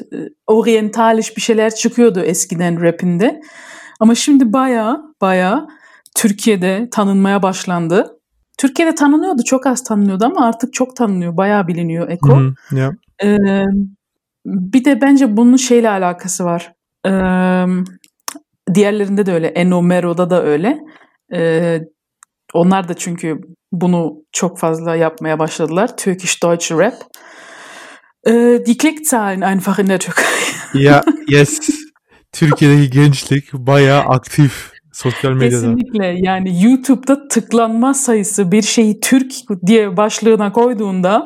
oryantaliş 0.48 1.38
bir 1.38 1.42
şeyler 1.42 1.76
çıkıyordu 1.76 2.20
eskiden 2.20 2.82
rapinde. 2.82 3.42
Ama 4.00 4.16
şimdi 4.16 4.54
bayağı 4.54 5.16
bayağı 5.22 5.68
Türkiye'de 6.16 6.88
tanınmaya 6.92 7.44
başlandı. 7.44 8.20
Türkiye'de 8.58 8.96
tanınıyordu. 8.96 9.44
Çok 9.44 9.68
az 9.68 9.84
tanınıyordu 9.84 10.26
ama 10.26 10.46
artık 10.46 10.74
çok 10.74 10.96
tanınıyor. 10.96 11.38
Bayağı 11.38 11.68
biliniyor 11.68 12.10
Eko. 12.10 12.38
Hı 12.38 12.54
ya. 12.72 12.92
Ee, 13.24 13.38
bir 14.46 14.86
de 14.86 15.02
bence 15.02 15.38
bunun 15.38 15.56
şeyle 15.58 15.90
alakası 15.90 16.46
var. 16.46 16.74
Ee, 17.06 17.66
diğerlerinde 18.74 19.26
de 19.26 19.34
öyle. 19.34 19.48
Eno 19.48 19.82
Mero'da 19.82 20.30
da 20.30 20.44
öyle. 20.44 20.78
Ee, 21.34 21.82
onlar 22.54 22.88
da 22.88 22.94
çünkü 22.94 23.42
bunu 23.72 24.24
çok 24.32 24.60
fazla 24.60 24.96
yapmaya 24.96 25.40
başladılar. 25.40 25.98
Turkish 25.98 26.44
Deutsche 26.44 26.78
Rap. 26.78 26.94
Ee, 28.28 28.60
die 28.66 28.78
Klickzahlen 28.78 29.42
einfach 29.42 29.80
in 29.80 29.88
der 29.88 30.00
Türkei. 30.00 30.26
Ya 30.74 31.04
yes. 31.28 31.60
Türkiye'deki 32.32 32.90
gençlik 32.90 33.54
bayağı 33.54 34.02
aktif 34.02 34.72
sosyal 34.94 35.32
medyada. 35.32 35.50
Kesinlikle 35.50 36.16
yani 36.20 36.64
YouTube'da 36.64 37.28
tıklanma 37.28 37.94
sayısı 37.94 38.52
bir 38.52 38.62
şeyi 38.62 39.00
Türk 39.00 39.32
diye 39.66 39.98
başlığına 39.98 40.52
koyduğunda 40.52 41.26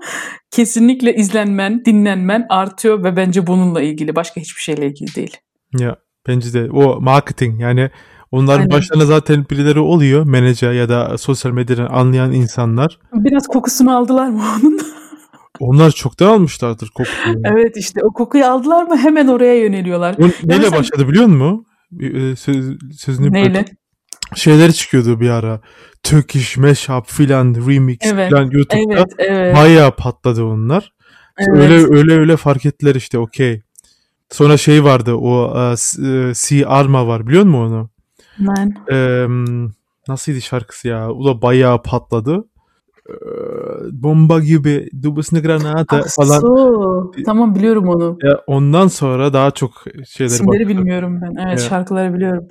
kesinlikle 0.56 1.14
izlenmen, 1.14 1.84
dinlenmen 1.84 2.46
artıyor 2.48 3.04
ve 3.04 3.16
bence 3.16 3.46
bununla 3.46 3.82
ilgili 3.82 4.16
başka 4.16 4.40
hiçbir 4.40 4.60
şeyle 4.62 4.86
ilgili 4.86 5.14
değil. 5.14 5.36
Ya 5.78 5.96
bence 6.28 6.52
de 6.52 6.70
o 6.70 7.00
marketing 7.00 7.60
yani 7.60 7.90
onların 8.30 8.58
Aynen. 8.60 8.70
başlarına 8.70 9.04
zaten 9.04 9.46
birileri 9.50 9.78
oluyor 9.80 10.26
menajer 10.26 10.72
ya 10.72 10.88
da 10.88 11.18
sosyal 11.18 11.52
medyadan 11.52 11.86
anlayan 11.86 12.32
insanlar. 12.32 12.98
Biraz 13.14 13.46
kokusunu 13.46 13.96
aldılar 13.96 14.28
mı 14.28 14.42
onun? 14.62 14.80
Onlar 15.60 15.90
çoktan 15.90 16.26
almışlardır 16.26 16.88
kokuyu. 16.94 17.42
evet 17.44 17.76
işte 17.76 18.00
o 18.04 18.12
kokuyu 18.12 18.46
aldılar 18.46 18.82
mı 18.84 18.96
hemen 18.96 19.26
oraya 19.28 19.54
yöneliyorlar. 19.54 20.18
Bu 20.18 20.22
neyle 20.22 20.32
mesela- 20.62 20.72
başladı 20.78 21.08
biliyor 21.08 21.26
musun? 21.26 21.66
Bir, 21.90 22.14
e, 22.22 22.36
Söz, 22.36 22.56
sözünü 22.98 23.32
Neyle? 23.32 23.50
böldüm. 23.50 23.64
Şeyler 24.34 24.72
çıkıyordu 24.72 25.20
bir 25.20 25.30
ara. 25.30 25.60
Turkish 26.02 26.56
mashup 26.56 27.06
filan 27.06 27.54
remix 27.68 27.98
Evet, 28.02 28.28
filan 28.28 28.50
YouTube'da. 28.50 28.94
Evet, 28.94 29.14
evet. 29.18 29.56
Bayağı 29.56 29.96
patladı 29.96 30.44
onlar. 30.44 30.92
evet. 31.38 31.58
Öyle 31.60 31.96
öyle 31.96 32.12
öyle 32.18 32.36
fark 32.36 32.66
ettiler 32.66 32.94
işte 32.94 33.18
okey. 33.18 33.62
Sonra 34.30 34.56
şey 34.56 34.84
vardı 34.84 35.14
o 35.14 35.54
e, 35.58 35.72
e, 36.08 36.32
C 36.34 36.66
Arma 36.66 37.06
var 37.06 37.26
biliyor 37.26 37.44
musun 37.44 37.60
onu? 37.72 37.88
Nein. 38.38 38.74
Eee 38.90 39.26
nasılydı 40.08 40.40
şarkısı 40.40 40.88
ya? 40.88 41.10
O 41.10 41.24
da 41.24 41.42
bayağı 41.42 41.82
patladı. 41.82 42.44
Eee, 43.08 43.14
bomba 43.92 44.40
gibi 44.40 44.88
du 45.02 45.16
bist 45.16 45.32
ne 45.32 45.40
granate 45.40 45.96
Ah, 45.96 46.02
falan. 46.16 46.42
Tamam 47.26 47.54
biliyorum 47.54 47.88
onu. 47.88 48.18
Ya 48.22 48.40
ondan 48.46 48.88
sonra 48.88 49.32
daha 49.32 49.50
çok 49.50 49.84
şeyler 50.08 50.30
İsimleri 50.30 50.68
bilmiyorum 50.68 51.20
ben. 51.22 51.34
Evet 51.46 51.50
Ya. 51.62 51.68
şarkıları 51.68 52.14
biliyorum. 52.14 52.48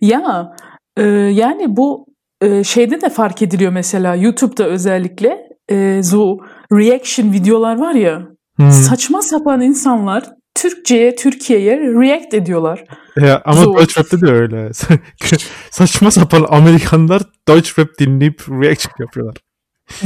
Ya 0.00 0.52
e, 0.96 1.02
yani 1.32 1.76
bu 1.76 2.06
e, 2.40 2.64
şeyde 2.64 3.00
de 3.00 3.08
fark 3.08 3.42
ediliyor 3.42 3.72
mesela 3.72 4.14
YouTube'da 4.14 4.64
özellikle 4.64 5.38
e, 5.68 6.02
zo 6.02 6.36
reaction 6.72 7.32
videolar 7.32 7.78
var 7.78 7.94
ya. 7.94 8.22
Hmm. 8.56 8.70
Saçma 8.70 9.22
sapan 9.22 9.60
insanlar 9.60 10.24
Türkçe'ye, 10.54 11.16
Türkiye'ye 11.16 11.78
react 11.78 12.34
ediyorlar. 12.34 12.84
Ya, 13.20 13.42
ama 13.44 13.62
Zor. 13.62 13.78
Deutsch 13.78 13.98
Rap'te 13.98 14.20
de 14.20 14.32
öyle. 14.32 14.70
Saçma 15.70 16.10
sapan 16.10 16.46
Amerikanlar 16.48 17.22
Deutsch 17.48 17.78
Rap 17.78 17.88
dinleyip 17.98 18.40
reaction 18.48 18.92
yapıyorlar. 18.98 19.36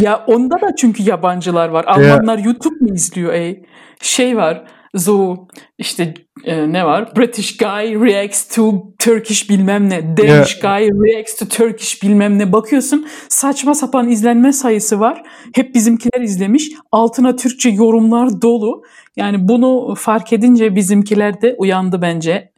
Ya 0.00 0.24
onda 0.26 0.54
da 0.60 0.76
çünkü 0.78 1.02
yabancılar 1.02 1.68
var. 1.68 1.84
Almanlar 1.84 2.38
YouTube 2.38 2.74
mu 2.80 2.94
izliyor 2.94 3.32
ey? 3.32 3.62
Şey 4.02 4.36
var. 4.36 4.64
So 4.96 5.36
işte 5.78 6.14
e, 6.44 6.72
ne 6.72 6.86
var? 6.86 7.16
British 7.16 7.56
guy 7.56 7.94
reacts 7.94 8.54
to 8.54 8.82
Turkish 8.98 9.50
bilmem 9.50 9.90
ne. 9.90 10.16
Danish 10.16 10.60
guy 10.60 10.88
reacts 10.90 11.36
to 11.36 11.48
Turkish 11.48 12.02
bilmem 12.02 12.38
ne. 12.38 12.52
Bakıyorsun 12.52 13.06
saçma 13.28 13.74
sapan 13.74 14.08
izlenme 14.08 14.52
sayısı 14.52 15.00
var. 15.00 15.22
Hep 15.54 15.74
bizimkiler 15.74 16.20
izlemiş. 16.20 16.70
Altına 16.92 17.36
Türkçe 17.36 17.70
yorumlar 17.70 18.42
dolu. 18.42 18.82
Yani 19.16 19.48
bunu 19.48 19.94
fark 19.94 20.32
edince 20.32 20.76
bizimkiler 20.76 21.42
de 21.42 21.54
uyandı 21.58 22.02
bence. 22.02 22.52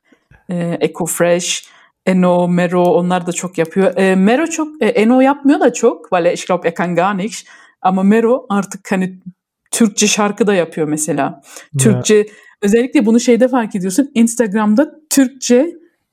E, 0.48 0.78
Eco 0.80 1.06
Fresh, 1.06 1.68
Eno, 2.06 2.48
Mero 2.48 2.84
onlar 2.84 3.26
da 3.26 3.32
çok 3.32 3.58
yapıyor. 3.58 3.96
E, 3.96 4.14
Mero 4.14 4.46
çok, 4.46 4.82
e, 4.82 4.86
Eno 4.86 5.20
yapmıyor 5.20 5.60
da 5.60 5.72
çok. 5.72 6.02
Weil 6.02 6.32
ich 6.32 6.46
glaube 6.46 6.68
er 6.68 6.74
kann 6.74 6.94
gar 6.94 7.18
nichts. 7.18 7.44
Ama 7.82 8.02
Mero 8.02 8.46
artık 8.48 8.92
hani 8.92 9.18
Türkçe 9.72 10.06
şarkı 10.06 10.46
da 10.46 10.54
yapıyor 10.54 10.88
mesela. 10.88 11.40
Türkçe 11.78 12.26
özellikle 12.62 13.06
bunu 13.06 13.20
şeyde 13.20 13.48
fark 13.48 13.74
ediyorsun. 13.74 14.10
Instagram'da 14.14 14.90
Türkçe 15.10 15.66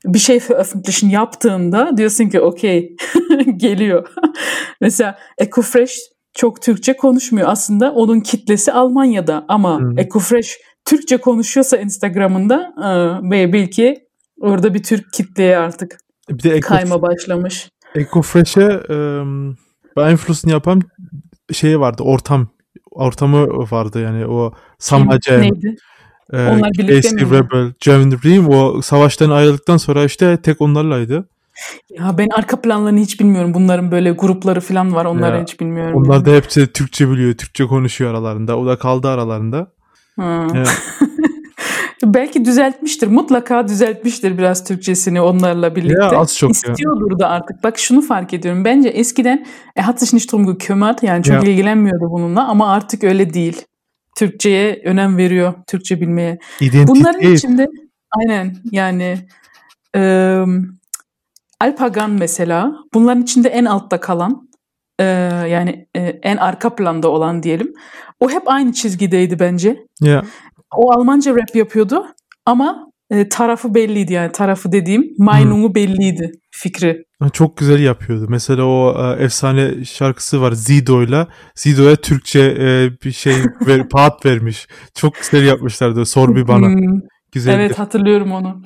bir 0.05 0.19
şey 0.19 0.39
veröffentlichen 0.49 1.09
yaptığında 1.09 1.97
diyorsun 1.97 2.29
ki 2.29 2.41
okey 2.41 2.95
geliyor. 3.57 4.07
mesela 4.81 5.17
Ecofresh 5.37 5.97
çok 6.33 6.61
Türkçe 6.61 6.93
konuşmuyor. 6.93 7.47
Aslında 7.49 7.91
onun 7.91 8.19
kitlesi 8.19 8.71
Almanya'da 8.71 9.45
ama 9.47 9.79
Hmm. 9.79 9.99
Ecofresh 9.99 10.57
Türkçe 10.85 11.17
konuşuyorsa 11.17 11.77
Instagram'ında 11.77 12.73
e, 13.33 13.53
bil 13.53 13.67
ki 13.67 14.07
orada 14.41 14.73
bir 14.73 14.83
Türk 14.83 15.13
kitleye 15.13 15.57
artık 15.57 15.97
Bir 16.29 16.43
de 16.43 16.49
Eco, 16.55 16.67
kayma 16.67 17.01
başlamış. 17.01 17.69
Ecofresh'e 17.95 18.81
ıı, 18.89 19.55
beeinflussen 19.97 20.49
yapan 20.49 20.81
şey 21.53 21.79
vardı. 21.79 22.03
Ortam. 22.03 22.49
Ortamı 22.91 23.47
vardı 23.71 24.01
yani 24.01 24.25
o 24.25 24.53
Sama 24.79 25.19
Jam, 25.21 25.41
Neydi? 25.41 25.75
e, 26.33 26.37
Onlar 26.47 26.71
birlikte 26.71 27.11
mi? 27.11 27.21
Rebel, 27.31 27.73
Jam 27.79 28.11
Dream 28.11 28.49
o 28.49 28.81
savaştan 28.81 29.29
ayrıldıktan 29.29 29.77
sonra 29.77 30.03
işte 30.05 30.37
tek 30.41 30.61
onlarlaydı. 30.61 31.27
Ya 31.89 32.17
ben 32.17 32.27
arka 32.37 32.61
planlarını 32.61 32.99
hiç 32.99 33.19
bilmiyorum. 33.19 33.53
Bunların 33.53 33.91
böyle 33.91 34.11
grupları 34.11 34.61
falan 34.61 34.95
var. 34.95 35.05
Onları 35.05 35.35
Ya, 35.35 35.41
hiç 35.41 35.59
bilmiyorum. 35.59 35.97
Onlar 35.97 36.13
yani. 36.15 36.25
da 36.25 36.31
hepsi 36.31 36.73
Türkçe 36.73 37.09
biliyor. 37.09 37.33
Türkçe 37.33 37.65
konuşuyor 37.65 38.11
aralarında. 38.11 38.57
O 38.57 38.65
da 38.65 38.75
kaldı 38.77 39.07
aralarında. 39.07 39.67
Ha. 40.19 40.47
Evet. 40.55 40.81
Belki 42.03 42.45
düzeltmiştir. 42.45 43.07
Mutlaka 43.07 43.67
düzeltmiştir 43.67 44.37
biraz 44.37 44.63
Türkçesini 44.63 45.21
onlarla 45.21 45.75
birlikte. 45.75 46.03
Ya, 46.03 46.19
az 46.19 46.37
çok 46.37 46.49
ya. 46.49 46.71
İstiyordur 46.71 47.19
da 47.19 47.29
artık. 47.29 47.63
Bak 47.63 47.79
şunu 47.79 48.01
fark 48.01 48.33
ediyorum. 48.33 48.65
Bence 48.65 48.89
eskiden 48.89 49.45
e, 49.75 49.81
hat 49.81 50.01
drum 50.01 50.45
gekümmert. 50.45 51.03
Yani 51.03 51.23
çok 51.23 51.43
Ya. 51.43 51.51
ilgilenmiyordu 51.51 52.11
bununla 52.11 52.47
ama 52.47 52.71
artık 52.71 53.03
öyle 53.03 53.33
değil. 53.33 53.61
Türkçeye 54.17 54.81
önem 54.85 55.17
veriyor. 55.17 55.53
Türkçe 55.67 56.01
bilmeye. 56.01 56.37
İdentite. 56.59 56.87
Bunların 56.87 57.33
içinde 57.33 57.67
aynen 58.11 58.55
yani 58.71 59.17
e, 59.95 60.43
Alpagan 61.61 62.11
mesela 62.11 62.73
bunların 62.93 63.21
içinde 63.23 63.49
en 63.49 63.65
altta 63.65 63.99
kalan 63.99 64.49
Ee, 64.99 65.03
yani 65.49 65.87
e, 65.95 66.01
en 66.01 66.37
arka 66.37 66.75
planda 66.75 67.07
olan 67.09 67.43
diyelim. 67.43 67.73
O 68.19 68.29
hep 68.29 68.43
aynı 68.45 68.73
çizgideydi 68.73 69.39
bence. 69.39 69.85
Ya 70.01 70.23
O 70.77 70.91
Almanca 70.91 71.31
rap 71.35 71.55
yapıyordu 71.55 72.05
ama 72.45 72.89
e, 73.09 73.29
tarafı 73.29 73.75
belliydi 73.75 74.13
yani 74.13 74.31
tarafı 74.31 74.71
dediğim 74.71 75.03
Meinung'u 75.17 75.75
belliydi 75.75 76.31
fikri. 76.51 77.03
çok 77.33 77.57
güzel 77.57 77.79
yapıyordu. 77.79 78.25
Mesela 78.29 78.63
o 78.65 78.95
e, 79.17 79.23
efsane 79.23 79.85
şarkısı 79.85 80.41
var 80.41 80.51
Zido'yla. 80.51 81.27
Zido'ya 81.55 81.95
Türkçe 81.95 82.39
e, 82.39 82.89
bir 83.05 83.11
şey 83.11 83.33
ver, 83.67 83.89
paat 83.89 84.25
vermiş. 84.25 84.67
Çok 84.95 85.15
güzel 85.15 85.45
yapmışlardı. 85.47 86.05
Sor 86.05 86.35
bir 86.35 86.47
bana. 86.47 86.67
Hmm, 86.67 86.99
Güzeldi. 87.31 87.55
evet 87.59 87.79
hatırlıyorum 87.79 88.31
onu. 88.31 88.61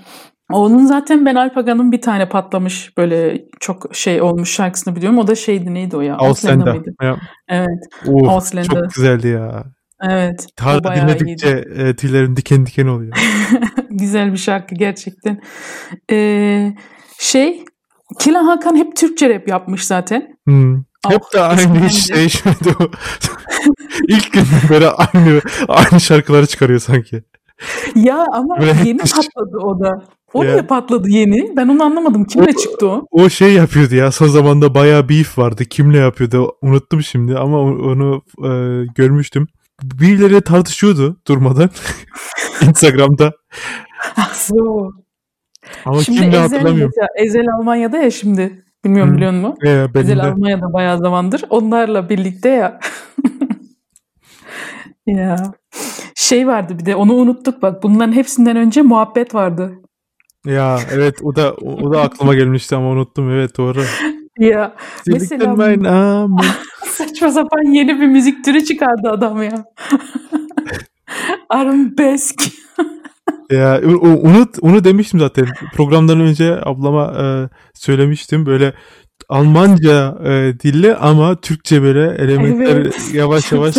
Onun 0.51 0.85
zaten 0.85 1.25
ben 1.25 1.35
Alpagan'ın 1.35 1.91
bir 1.91 2.01
tane 2.01 2.29
patlamış 2.29 2.97
böyle 2.97 3.45
çok 3.59 3.95
şey 3.95 4.21
olmuş 4.21 4.51
şarkısını 4.51 4.95
biliyorum. 4.95 5.19
O 5.19 5.27
da 5.27 5.35
şeydi 5.35 5.73
neydi 5.73 5.97
o 5.97 6.01
ya? 6.01 6.15
Ausländer 6.17 6.57
Ausländer. 6.67 6.73
mıydı? 6.73 6.89
Ya, 7.03 7.17
Evet. 7.47 7.83
oh, 8.07 8.29
Ausländer. 8.31 8.69
çok 8.69 8.93
güzeldi 8.95 9.27
ya. 9.27 9.63
Evet. 10.09 10.47
Tarla 10.55 10.95
dinledikçe 10.95 11.65
e, 11.75 11.95
tüylerim 11.95 12.35
diken 12.37 12.65
diken 12.65 12.87
oluyor. 12.87 13.13
Güzel 13.89 14.31
bir 14.33 14.37
şarkı 14.37 14.75
gerçekten. 14.75 15.41
Ee, 16.11 16.73
şey 17.19 17.63
Kila 18.19 18.47
Hakan 18.47 18.75
hep 18.75 18.95
Türkçe 18.95 19.29
rap 19.29 19.47
yapmış 19.47 19.85
zaten. 19.85 20.37
Hmm. 20.45 20.75
Hep 21.09 21.21
Oh, 21.21 21.33
de 21.33 21.39
aynı 21.41 21.85
hiç 21.87 22.09
de. 22.09 22.15
değişmedi 22.15 22.69
o. 22.79 22.83
İlk 24.07 24.33
günden 24.33 24.69
beri 24.69 24.87
aynı 24.89 25.41
aynı 25.67 25.99
şarkıları 26.01 26.47
çıkarıyor 26.47 26.79
sanki. 26.79 27.23
Ya 27.95 28.25
ama 28.33 28.59
Böyle 28.59 28.73
yeni 28.85 28.97
patladı 28.97 29.57
o 29.57 29.79
da. 29.79 30.01
O 30.33 30.43
Ya. 30.43 30.51
niye 30.51 30.61
patladı 30.61 31.09
yeni? 31.09 31.57
Ben 31.57 31.67
onu 31.67 31.83
anlamadım. 31.83 32.25
Kimle 32.25 32.51
O- 32.51 32.61
çıktı 32.61 32.87
o? 32.87 33.05
O 33.11 33.29
şey 33.29 33.53
yapıyordu 33.53 33.95
ya 33.95 34.11
son 34.11 34.27
zamanda 34.27 34.75
bayağı 34.75 35.09
beef 35.09 35.37
vardı. 35.37 35.65
Kimle 35.65 35.97
yapıyordu 35.97 36.51
unuttum 36.61 37.03
şimdi 37.03 37.37
ama 37.37 37.59
onu 37.61 38.21
e, 38.37 38.49
görmüştüm. 38.95 39.47
Birileriyle 39.83 40.41
tartışıyordu 40.41 41.17
durmadan 41.27 41.69
Instagram'da. 42.67 43.31
Ama 45.85 46.03
Şimdi 46.03 46.19
kimle 46.19 46.27
Ezel, 46.27 46.41
hatırlamıyorum. 46.41 46.91
mesela, 46.95 47.07
Ezel 47.17 47.47
Almanya'da 47.59 47.97
ya 47.97 48.11
şimdi. 48.11 48.65
Bilmiyorum 48.85 49.11
Hı. 49.13 49.15
biliyor 49.17 49.31
musun? 49.31 49.55
E, 49.65 49.93
benim 49.93 50.05
Ezel 50.05 50.17
de. 50.17 50.21
Almanya'da 50.21 50.73
bayağı 50.73 50.97
zamandır. 50.97 51.43
Onlarla 51.49 52.09
birlikte 52.09 52.49
ya. 52.49 52.79
ya. 55.07 55.35
Şey 56.15 56.47
vardı 56.47 56.79
bir 56.79 56.85
de 56.85 56.95
onu 56.95 57.13
unuttuk 57.13 57.61
bak. 57.61 57.83
Bunların 57.83 58.13
hepsinden 58.13 58.57
önce 58.57 58.81
muhabbet 58.81 59.35
vardı. 59.35 59.73
Ya 60.45 60.79
evet 60.91 61.15
o 61.23 61.35
da 61.35 61.53
o, 61.53 61.73
o 61.73 61.93
da 61.93 62.01
aklıma 62.01 62.35
gelmişti 62.35 62.75
ama 62.75 62.87
unuttum 62.89 63.29
evet 63.31 63.57
doğru. 63.57 63.83
Ya 64.39 64.75
Mesela- 65.07 65.55
mein 65.55 65.83
Armen. 65.83 66.45
Saçma 66.87 67.31
sapan 67.31 67.73
yeni 67.73 67.99
bir 68.01 68.07
müzik 68.07 68.45
türü 68.45 68.63
çıkardı 68.63 69.09
adam 69.09 69.43
ya. 69.43 69.65
Arabesk. 71.49 72.41
Ya 73.51 73.81
onu 74.01 74.47
onu 74.61 74.83
demiştim 74.83 75.19
zaten. 75.19 75.45
Programdan 75.75 76.19
önce 76.19 76.59
ablama 76.65 77.13
e, 77.21 77.23
söylemiştim. 77.73 78.45
Böyle 78.45 78.73
Almanca 79.29 80.17
e, 80.25 80.59
dilli 80.59 80.95
ama 80.95 81.35
Türkçe 81.35 81.81
böyle 81.81 82.15
elementler 82.23 82.75
Evet. 82.75 83.09
yavaş 83.13 83.51
yavaş 83.51 83.75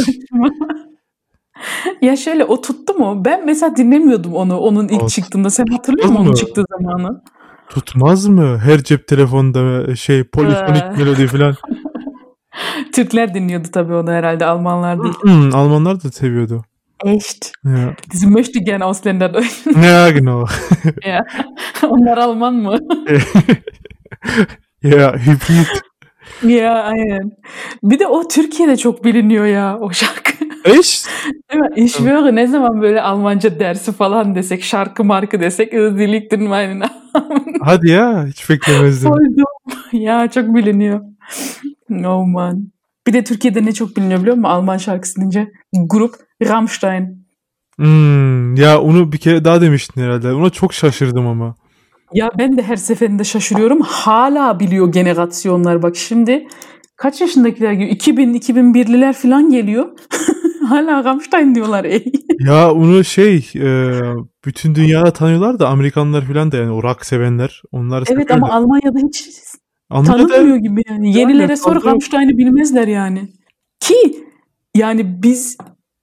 ya 2.02 2.16
şöyle 2.16 2.44
o 2.44 2.60
tuttu 2.60 2.94
mu? 2.94 3.22
Ben 3.24 3.46
mesela 3.46 3.76
dinlemiyordum 3.76 4.34
onu 4.34 4.58
onun 4.58 4.88
ilk 4.88 5.02
O- 5.02 5.08
çıktığında. 5.08 5.50
Sen 5.50 5.64
hatırlıyor 5.66 6.08
musun 6.08 6.22
onun 6.24 6.34
çıktığı 6.34 6.64
zamanı? 6.70 7.22
tutmaz 7.68 8.26
mı? 8.26 8.58
Her 8.64 8.82
cep 8.82 9.08
telefonda 9.08 9.96
şey 9.96 10.24
polifonik 10.24 10.82
Ee. 10.82 10.90
melodi 10.98 11.26
falan. 11.26 11.54
Türkler 12.92 13.34
dinliyordu 13.34 13.68
tabii 13.72 13.94
onu 13.94 14.10
herhalde 14.12 14.46
Almanlar 14.46 15.02
değil. 15.02 15.14
Hmm, 15.22 15.54
Almanlar 15.54 16.02
da 16.04 16.10
seviyordu. 16.10 16.64
Echt. 17.04 17.52
Ya, 17.64 17.94
Diese 18.12 18.26
möchte 18.26 18.58
gern 18.60 18.80
Ausländer. 18.80 19.30
ya 19.84 20.10
genau. 20.10 20.46
ya. 21.06 21.24
Onlar 21.88 22.18
Alman 22.18 22.54
mı? 22.54 22.78
ya 24.82 25.14
hibrit. 25.16 25.82
ya 26.42 26.82
aynen. 26.82 27.30
Bir 27.82 27.98
de 27.98 28.06
o 28.06 28.28
Türkiye'de 28.28 28.76
çok 28.76 29.04
biliniyor 29.04 29.44
ya 29.46 29.78
o 29.80 29.92
şarkı. 29.92 30.34
Eş? 30.64 31.04
Değil 31.52 31.62
mi? 31.62 31.68
Ich 31.76 31.96
schwöre 31.96 32.34
ne 32.34 32.46
zaman 32.46 32.82
böyle 32.82 33.02
Almanca 33.02 33.60
dersi 33.60 33.92
falan 33.92 34.34
desek, 34.34 34.64
şarkı 34.64 35.04
markı 35.04 35.40
desek, 35.40 35.72
die 35.72 36.12
liegt 36.12 36.32
in 36.32 36.42
meinen 36.42 36.80
Armen. 37.14 37.44
Hadi 37.64 37.90
ya 37.90 38.26
hiç 38.26 38.50
beklemezdim. 38.50 39.10
Voll 39.10 39.18
dumm. 39.36 40.00
Ya 40.00 40.30
çok 40.30 40.54
biliniyor. 40.54 41.00
Oh 41.90 42.26
man. 42.26 42.72
Bir 43.06 43.12
de 43.12 43.24
Türkiye'de 43.24 43.64
ne 43.64 43.72
çok 43.72 43.96
biliniyor 43.96 44.20
biliyor 44.20 44.36
musun? 44.36 44.50
Alman 44.50 44.76
şarkısı 44.76 45.20
deyince. 45.20 45.48
Grup 45.72 46.14
Rammstein. 46.42 47.24
Hmm, 47.76 48.54
ya 48.54 48.80
onu 48.80 49.12
bir 49.12 49.18
kere 49.18 49.44
daha 49.44 49.60
demiştin 49.60 50.00
herhalde. 50.00 50.32
Ona 50.32 50.50
çok 50.50 50.74
şaşırdım 50.74 51.26
ama. 51.26 51.54
Ya 52.12 52.30
ben 52.38 52.56
de 52.58 52.62
her 52.62 52.76
seferinde 52.76 53.24
şaşırıyorum. 53.24 53.80
Hala 53.80 54.60
biliyor 54.60 54.92
generasyonlar. 54.92 55.82
Bak 55.82 55.96
şimdi 55.96 56.48
kaç 56.96 57.20
yaşındakiler 57.20 57.72
geliyor? 57.72 57.90
2000, 57.90 58.34
2001'liler 58.34 59.12
falan 59.12 59.50
geliyor. 59.50 59.88
Hala 60.68 61.04
Rammstein 61.04 61.54
diyorlar. 61.54 61.84
Ey. 61.84 62.04
Ya 62.40 62.72
onu 62.72 63.04
şey 63.04 63.50
e, 63.54 64.00
bütün 64.44 64.74
dünyada 64.74 65.12
tanıyorlar 65.12 65.58
da 65.58 65.68
Amerikanlar 65.68 66.24
falan 66.24 66.52
da 66.52 66.56
yani 66.56 66.70
o 66.70 66.82
rock 66.82 67.06
sevenler. 67.06 67.62
Onlar 67.72 68.04
Evet 68.10 68.30
ama 68.30 68.50
Almanya'da 68.50 68.98
hiç 69.08 69.28
Almanya'da 69.90 70.26
tanınmıyor 70.26 70.56
gibi 70.56 70.82
yani. 70.88 71.18
Yenilere 71.18 71.56
sor 71.56 71.74
fazla 71.74 71.74
yok. 71.74 71.86
Rammstein'i 71.86 72.38
bilmezler 72.38 72.88
yani. 72.88 73.28
Ki 73.80 74.24
yani 74.74 75.22
biz 75.22 75.56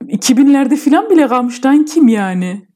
2000'lerde 0.04 0.76
falan 0.76 1.10
bile 1.10 1.30
Rammstein 1.30 1.86
kim 1.86 2.08
yani? 2.08 2.68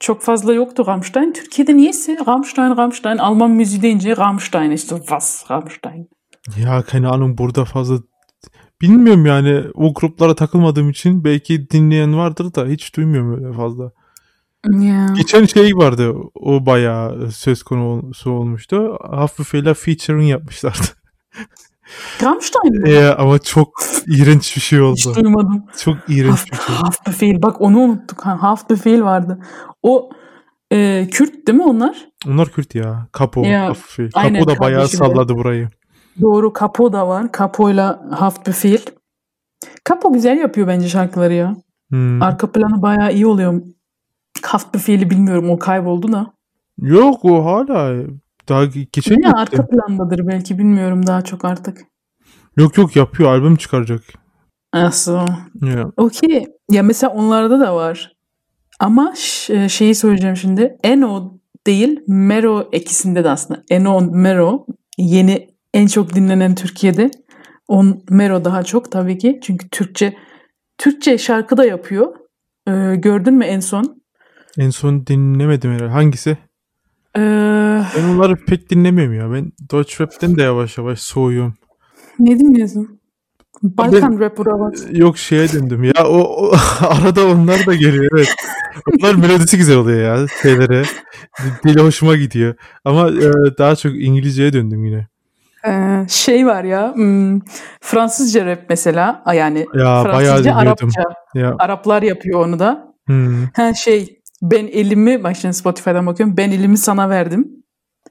Çok 0.00 0.22
fazla 0.22 0.54
yoktu 0.54 0.86
Rammstein. 0.86 1.32
Türkiye'de 1.32 1.76
niyeyse 1.76 2.16
Rammstein, 2.26 2.76
Rammstein, 2.76 3.18
Alman 3.18 3.50
müziği 3.50 3.82
deyince 3.82 4.16
Rammstein 4.16 4.70
işte 4.70 4.96
was 4.96 5.50
Rammstein. 5.50 6.08
ya 6.64 6.82
keine 6.82 7.08
Ahnung 7.08 7.38
burada 7.38 7.64
fazla 7.64 7.98
bilmiyorum 8.80 9.26
yani 9.26 9.64
o 9.74 9.94
gruplara 9.94 10.34
takılmadığım 10.34 10.90
için 10.90 11.24
belki 11.24 11.70
dinleyen 11.70 12.16
vardır 12.16 12.54
da 12.54 12.66
hiç 12.66 12.96
duymuyorum 12.96 13.34
öyle 13.34 13.52
fazla. 13.52 13.92
Ya. 14.70 15.06
Geçen 15.16 15.44
şey 15.44 15.76
vardı 15.76 16.12
o 16.34 16.66
bayağı 16.66 17.30
söz 17.30 17.62
konusu 17.62 18.30
olmuştu. 18.30 18.98
Hafifeyle 19.10 19.74
featuring 19.74 20.30
yapmışlardı. 20.30 20.84
Rammstein 22.22 22.82
mi? 22.82 22.90
Ya 22.90 23.16
ama 23.16 23.38
çok 23.38 23.82
iğrenç 24.06 24.56
bir 24.56 24.60
şey 24.60 24.78
Hiç 24.78 25.06
oldu. 25.06 25.14
duymadım. 25.16 25.64
Çok 25.78 25.96
iğrenç 26.08 26.52
bir 26.52 26.56
şey. 26.56 26.74
Haftbefehl. 26.76 27.42
Bak 27.42 27.60
onu 27.60 27.78
unuttuk. 27.78 28.26
Ha, 28.26 28.42
Haftbefehl 28.42 29.02
vardı. 29.02 29.38
O 29.82 30.10
e, 30.72 31.08
Kürt 31.10 31.46
değil 31.46 31.58
mi 31.58 31.64
onlar? 31.64 32.08
Onlar 32.28 32.48
Kürt 32.48 32.74
ya. 32.74 33.06
Kapo. 33.12 33.42
Ya, 33.44 33.72
aynen, 34.14 34.40
Kapo 34.40 34.50
da 34.56 34.60
bayağı 34.60 34.80
kardeşim 34.80 35.00
de. 35.00 35.04
salladı 35.04 35.34
burayı. 35.34 35.68
Doğru. 36.20 36.52
Kapo 36.52 36.92
da 36.92 37.08
var. 37.08 37.32
Kapo'yla 37.32 38.02
Haftbefehl. 38.18 38.86
Kapo 39.84 40.12
güzel 40.12 40.38
yapıyor 40.38 40.66
bence 40.68 40.88
şarkıları 40.88 41.34
ya. 41.34 41.56
Hmm. 41.90 42.22
Arka 42.22 42.52
planı 42.52 42.82
bayağı 42.82 43.12
iyi 43.12 43.26
oluyor. 43.26 43.62
Haftbefehl'i 44.46 45.10
bilmiyorum. 45.10 45.50
O 45.50 45.58
kayboldu 45.58 46.12
da. 46.12 46.32
Yok 46.78 47.24
o 47.24 47.44
hala 47.44 48.04
daha 48.48 48.64
geçen 48.64 49.14
Yine 49.14 49.26
gitti. 49.26 49.36
arka 49.36 49.66
plandadır 49.66 50.26
belki. 50.26 50.58
Bilmiyorum 50.58 51.06
daha 51.06 51.22
çok 51.22 51.44
artık. 51.44 51.78
Yok 52.56 52.78
yok 52.78 52.96
yapıyor 52.96 53.30
albüm 53.34 53.56
çıkaracak. 53.56 54.02
Nasıl? 54.74 55.18
Ya. 55.62 55.90
Okey. 55.96 56.46
Ya 56.70 56.82
mesela 56.82 57.12
onlarda 57.12 57.60
da 57.60 57.74
var. 57.76 58.12
Ama 58.80 59.12
ş- 59.16 59.68
şeyi 59.68 59.94
söyleyeceğim 59.94 60.36
şimdi. 60.36 60.76
Eno 60.84 61.38
değil, 61.66 62.00
Mero 62.08 62.68
ikisinde 62.72 63.24
de 63.24 63.30
aslında. 63.30 63.62
Eno, 63.70 64.00
Mero 64.00 64.66
yeni 64.98 65.48
en 65.74 65.86
çok 65.86 66.14
dinlenen 66.14 66.54
Türkiye'de. 66.54 67.10
On 67.68 68.02
Mero 68.10 68.44
daha 68.44 68.62
çok 68.62 68.92
tabii 68.92 69.18
ki. 69.18 69.40
Çünkü 69.42 69.68
Türkçe 69.68 70.16
Türkçe 70.78 71.18
şarkı 71.18 71.56
da 71.56 71.64
yapıyor. 71.64 72.14
Ee, 72.68 72.94
gördün 72.96 73.34
mü 73.34 73.44
en 73.44 73.60
son? 73.60 74.01
En 74.58 74.70
son 74.70 75.06
dinlemedim 75.06 75.72
herhalde. 75.72 75.90
Hangisi? 75.92 76.30
Ee, 77.16 77.20
Ben 77.96 78.08
onları 78.14 78.36
pek 78.46 78.70
dinlemiyorum 78.70 79.14
ya. 79.14 79.32
Ben 79.32 79.52
Deutsch 79.72 80.00
Rap'ten 80.00 80.36
de 80.36 80.42
yavaş 80.42 80.78
yavaş 80.78 81.00
soğuyorum. 81.00 81.54
ne 82.18 82.38
dinliyorsun? 82.38 83.00
Balkan 83.62 84.20
rapper'a 84.20 84.60
bak. 84.60 84.74
Yok 84.92 85.18
şeye 85.18 85.52
döndüm 85.52 85.84
ya. 85.84 85.92
O, 86.04 86.18
o 86.18 86.52
arada 86.80 87.26
onlar 87.26 87.66
da 87.66 87.74
geliyor 87.74 88.08
evet. 88.14 88.28
Onlar 89.00 89.14
melodisi 89.14 89.56
güzel 89.56 89.76
oluyor 89.76 90.00
ya 90.18 90.26
şeylere. 90.42 90.82
Dili 91.64 91.80
hoşuma 91.82 92.16
gidiyor. 92.16 92.54
Ama 92.84 93.08
e, 93.08 93.30
daha 93.58 93.76
çok 93.76 93.92
İngilizceye 93.94 94.52
döndüm 94.52 94.84
yine. 94.84 95.06
Ee, 95.66 96.06
şey 96.08 96.46
var 96.46 96.64
ya 96.64 96.94
hmm, 96.94 97.40
Fransızca 97.80 98.46
rap 98.46 98.62
mesela 98.68 99.22
yani 99.34 99.66
Ya 99.74 100.02
Fransızca. 100.02 100.54
Arapça 100.56 101.02
Ya. 101.34 101.54
Araplar 101.58 102.02
yapıyor 102.02 102.46
onu 102.46 102.58
da 102.58 102.92
Hmm. 103.06 103.44
ha 103.56 103.74
şey 103.74 104.20
ben 104.42 104.66
elimi 104.66 105.24
bak 105.24 105.36
şimdi 105.36 105.54
Spotify'dan 105.54 106.06
bakıyorum 106.06 106.36
ben 106.36 106.50
elimi 106.50 106.78
sana 106.78 107.10
verdim 107.10 107.48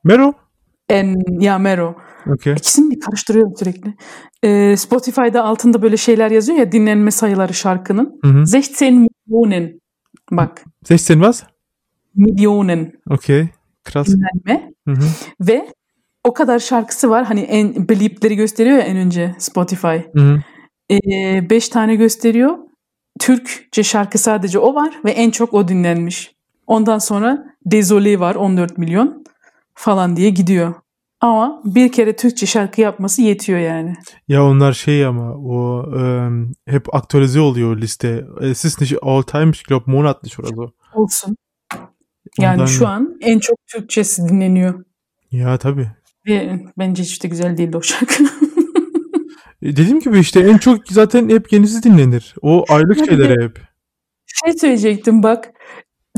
Mero? 0.03 0.33
en 0.89 1.39
ya 1.39 1.57
Mero 1.57 1.95
Okay. 2.27 2.53
İkisini 2.53 2.91
bir 2.91 2.99
karıştırıyorum 2.99 3.53
sürekli. 3.57 3.95
Ee, 4.43 4.77
Spotify'da 4.77 5.43
altında 5.43 5.81
böyle 5.81 5.97
şeyler 5.97 6.31
yazıyor 6.31 6.59
ya 6.59 6.71
dinlenme 6.71 7.11
sayıları 7.11 7.53
şarkının. 7.53 8.19
Hı 8.23 8.27
hı. 8.27 8.43
16 8.55 8.85
Millionen. 8.91 9.81
Bak 10.31 10.63
16 10.91 11.07
was? 11.07 11.43
Millionen 12.15 12.91
Okay. 13.09 13.47
Krass. 13.83 14.07
dinlenme. 14.07 14.73
Hı 14.87 14.91
hı. 14.91 15.05
Ve 15.41 15.67
o 16.23 16.33
kadar 16.33 16.59
şarkısı 16.59 17.09
var. 17.09 17.25
Hani 17.25 17.39
en 17.39 17.89
blipleri 17.89 18.35
gösteriyor 18.35 18.77
ya 18.77 18.83
en 18.83 18.97
önce 18.97 19.35
Spotify. 19.37 19.87
Hı 19.87 20.19
hı. 20.19 20.39
Ee, 20.91 21.49
beş 21.49 21.69
tane 21.69 21.95
gösteriyor. 21.95 22.57
Türkçe 23.21 23.83
şarkı 23.83 24.17
sadece 24.17 24.59
o 24.59 24.75
var 24.75 24.93
ve 25.05 25.11
en 25.11 25.31
çok 25.31 25.53
o 25.53 25.67
dinlenmiş. 25.67 26.35
Ondan 26.67 26.99
sonra 26.99 27.45
Désolé 27.65 28.19
var 28.19 28.35
14 28.35 28.77
milyon 28.77 29.23
falan 29.73 30.15
diye 30.15 30.29
gidiyor. 30.29 30.73
Ama 31.21 31.61
bir 31.65 31.91
kere 31.91 32.15
Türkçe 32.15 32.45
şarkı 32.45 32.81
yapması 32.81 33.21
yetiyor 33.21 33.59
yani. 33.59 33.93
Ya 34.27 34.45
onlar 34.45 34.73
şey 34.73 35.05
ama 35.05 35.33
o 35.33 35.85
ähm, 35.99 36.51
hep 36.67 36.95
aktualisize 36.95 37.39
oluyor 37.39 37.77
liste. 37.77 38.25
Es 38.41 38.65
ist 38.65 38.81
nicht 38.81 38.97
all 39.01 39.21
time, 39.21 39.49
ich 39.49 39.63
glaube 39.63 39.91
monatlich 39.91 40.39
oder 40.39 40.49
so. 40.55 40.71
Olsun. 40.93 41.37
Yani 42.39 42.53
Ondan- 42.55 42.65
şu 42.65 42.87
an 42.87 43.17
en 43.21 43.39
çok 43.39 43.57
Türkçesi 43.67 44.29
dinleniyor. 44.29 44.85
Ya 45.31 45.57
tabii. 45.57 45.91
Ve 46.27 46.59
bence 46.77 47.03
hiç 47.03 47.23
de 47.23 47.27
güzel 47.27 47.57
değildi 47.57 47.77
o 47.77 47.81
şarkı. 47.81 48.23
E, 49.61 49.65
Dediğim 49.77 49.99
gibi 49.99 50.19
işte 50.19 50.39
en 50.39 50.57
çok 50.57 50.87
zaten 50.87 51.29
hep 51.29 51.53
yenisi 51.53 51.83
dinlenir. 51.83 52.35
O 52.41 52.65
aylık 52.69 52.97
Ya 52.97 53.03
bir 53.03 53.09
şeyler 53.09 53.39
de- 53.39 53.43
hep. 53.43 53.59
şey 54.25 54.53
söyleyecektim 54.53 55.23
bak. 55.23 55.51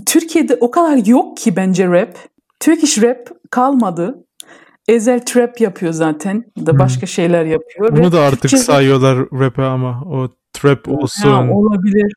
Türkiye'de 0.05 0.55
o 0.61 0.71
kadar 0.71 1.05
yok 1.05 1.37
ki 1.37 1.55
bence 1.55 1.87
rap. 1.87 2.17
Turkish 2.59 3.01
rap 3.01 3.29
kalmadı. 3.51 4.25
Ezel 4.87 5.19
trap 5.25 5.61
yapıyor 5.61 5.93
zaten. 5.93 6.43
Da 6.65 6.71
Hmm. 6.71 6.79
başka 6.79 7.05
şeyler 7.05 7.45
yapıyor. 7.45 7.91
Bunu 7.97 8.05
Rap 8.05 8.11
da 8.11 8.21
artık 8.21 8.41
Türkçe- 8.41 8.57
sayıyorlar 8.57 9.17
rap'e 9.39 9.61
ama 9.63 10.01
o 10.05 10.29
trap 10.53 10.87
olsun. 10.89 11.29
Ha, 11.29 11.47
olabilir. 11.53 12.13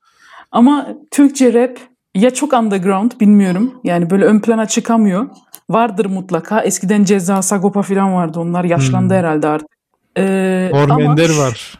Ama 0.52 0.88
Türkçe 1.10 1.52
rap 1.52 1.78
ya 2.14 2.30
çok 2.30 2.52
underground 2.52 3.10
bilmiyorum. 3.20 3.74
Yani 3.84 4.10
böyle 4.10 4.24
ön 4.24 4.40
plana 4.40 4.66
çıkamıyor. 4.66 5.26
Vardır 5.70 6.06
mutlaka. 6.06 6.60
Eskiden 6.60 7.04
Ceza, 7.04 7.42
Sagopa 7.42 7.82
falan 7.82 8.14
vardı. 8.14 8.40
Onlar 8.40 8.64
yaşlandı 8.64 9.14
Hmm. 9.14 9.18
herhalde 9.18 9.48
artık. 9.48 9.75
Ee, 10.16 10.70
Norm 10.72 10.90
ama 10.90 11.16
var. 11.16 11.78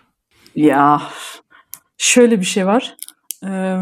Ya 0.55 1.03
şöyle 1.99 2.40
bir 2.40 2.44
şey 2.44 2.66
var. 2.66 2.96
Ee, 3.44 3.77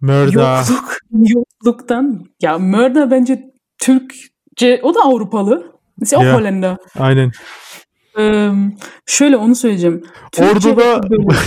Murda. 0.00 0.58
yokluk, 0.68 0.98
yokluktan. 1.64 2.26
Ya 2.42 2.58
Murda 2.58 3.10
bence 3.10 3.42
Türkçe, 3.78 4.80
o 4.82 4.94
da 4.94 5.00
Avrupalı. 5.00 5.72
Mesela 5.98 6.24
Ya. 6.24 6.34
o 6.34 6.38
Hollanda. 6.40 6.78
Aynen. 6.98 7.32
Ee, 8.18 8.50
şöyle 9.06 9.36
onu 9.36 9.54
söyleyeceğim. 9.54 10.02
Türkçe 10.32 10.68
Orada 10.68 10.76
da 10.76 10.96
rap 10.96 11.10
böyle- 11.10 11.38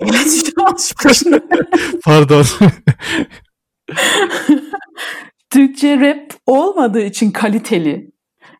Evet, 0.00 0.44
şu 0.56 0.66
an 0.66 0.76
şu 0.76 1.08
başına- 1.08 1.40
pardon. 2.04 2.44
Türkçe 5.50 6.00
rap 6.00 6.32
olmadığı 6.46 7.00
için 7.02 7.30
kaliteli. 7.30 8.10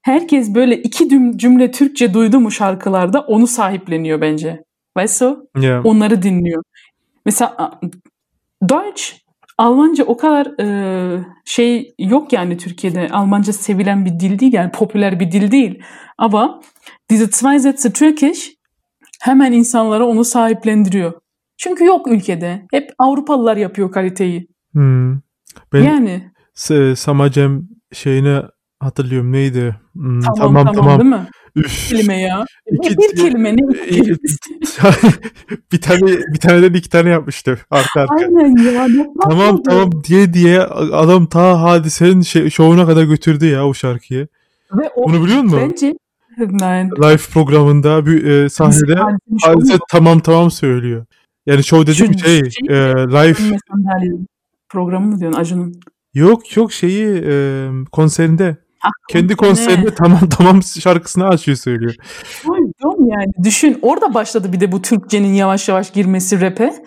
Herkes 0.04 0.54
böyle 0.54 0.76
iki 0.82 1.08
cümle 1.36 1.70
Türkçe 1.70 2.14
duydu 2.14 2.40
mu 2.40 2.50
şarkılarda 2.50 3.20
onu 3.20 3.46
sahipleniyor 3.46 4.20
bence. 4.20 4.64
Weißt 4.96 5.20
du? 5.20 5.48
ya. 5.60 5.82
Onları 5.82 6.22
dinliyor. 6.22 6.62
Mesela 7.26 7.80
Deutsch, 8.62 9.12
Almanca 9.58 10.04
o 10.04 10.16
kadar 10.16 10.60
e, 10.60 11.24
şey 11.44 11.94
yok 11.98 12.32
yani 12.32 12.56
Türkiye'de. 12.56 13.08
Almanca 13.08 13.52
sevilen 13.52 14.04
bir 14.04 14.20
dil 14.20 14.38
değil 14.38 14.52
yani 14.52 14.70
popüler 14.70 15.20
bir 15.20 15.32
dil 15.32 15.50
değil. 15.50 15.82
Ama 16.18 16.60
diese 17.10 17.26
zwei 17.26 17.60
Sätze 17.60 17.92
Türkisch 17.92 18.50
hemen 19.20 19.52
insanlara 19.52 20.06
onu 20.06 20.24
sahiplendiriyor. 20.24 21.12
Çünkü 21.56 21.84
yok 21.84 22.06
ülkede. 22.08 22.66
Hep 22.70 22.90
Avrupalılar 22.98 23.56
yapıyor 23.56 23.92
kaliteyi. 23.92 24.48
Hmm. 24.72 25.20
Ben 25.72 25.82
yani 25.82 26.30
Samacem 26.96 27.68
şeyini 27.92 28.42
hatırlıyorum 28.84 29.32
neydi? 29.32 29.76
Hmm, 29.92 30.20
tamam 30.20 30.72
tamam, 30.74 31.00
değil 31.00 31.10
mi? 31.10 31.26
Üf. 31.56 31.88
kelime 31.88 32.20
ya. 32.20 32.44
İki- 32.72 32.96
bir 32.98 33.16
kelime 33.16 33.56
ne 33.56 33.60
bir 35.72 35.80
tane 35.80 36.06
bir 36.06 36.38
taneden 36.40 36.74
iki 36.74 36.90
tane 36.90 37.10
yapmıştı 37.10 37.58
arka 37.70 38.00
arka. 38.00 38.14
Aynen 38.14 38.72
ya. 38.72 38.86
Tamam 39.22 39.62
tamam 39.62 40.04
diye 40.04 40.34
diye 40.34 40.60
adam 40.62 41.26
ta 41.26 41.60
hadisenin 41.62 42.22
şey, 42.22 42.50
şovuna 42.50 42.86
kadar 42.86 43.04
götürdü 43.04 43.46
ya 43.46 43.66
o 43.66 43.74
şarkıyı. 43.74 44.28
Ve 44.72 44.90
o 44.96 45.08
Bunu 45.08 45.24
biliyor 45.24 45.42
musun? 45.42 45.60
bence 45.62 45.94
Nein. 46.38 46.90
Live 46.90 47.16
programında 47.32 48.06
bir 48.06 48.24
e, 48.24 48.48
sahnede 48.48 48.94
hadise 49.42 49.78
tamam 49.90 50.20
tamam 50.20 50.50
söylüyor. 50.50 51.06
Yani 51.46 51.64
show 51.64 51.92
dediğim 51.92 52.18
şey 52.18 52.50
şey- 52.50 52.68
e, 52.68 52.94
live 52.94 53.58
programı 54.68 55.06
mı 55.06 55.20
diyorsun 55.20 55.40
Acun'un? 55.40 55.80
yok 56.14 56.56
yok 56.56 56.72
şeyi 56.72 57.22
e, 57.26 57.68
konserinde 57.92 58.56
kendi 59.08 59.36
konseri. 59.36 59.66
konserinde 59.66 59.94
tamam 59.98 60.28
tamam 60.28 60.62
şarkısını 60.62 61.28
açıyor 61.28 61.56
söylüyor. 61.56 61.94
Duydum 62.46 63.08
yani. 63.08 63.32
Düşün 63.44 63.78
orada 63.82 64.14
başladı 64.14 64.52
bir 64.52 64.60
de 64.60 64.72
bu 64.72 64.82
Türkçenin 64.82 65.34
yavaş 65.34 65.68
yavaş 65.68 65.92
girmesi 65.92 66.40
rap'e. 66.40 66.84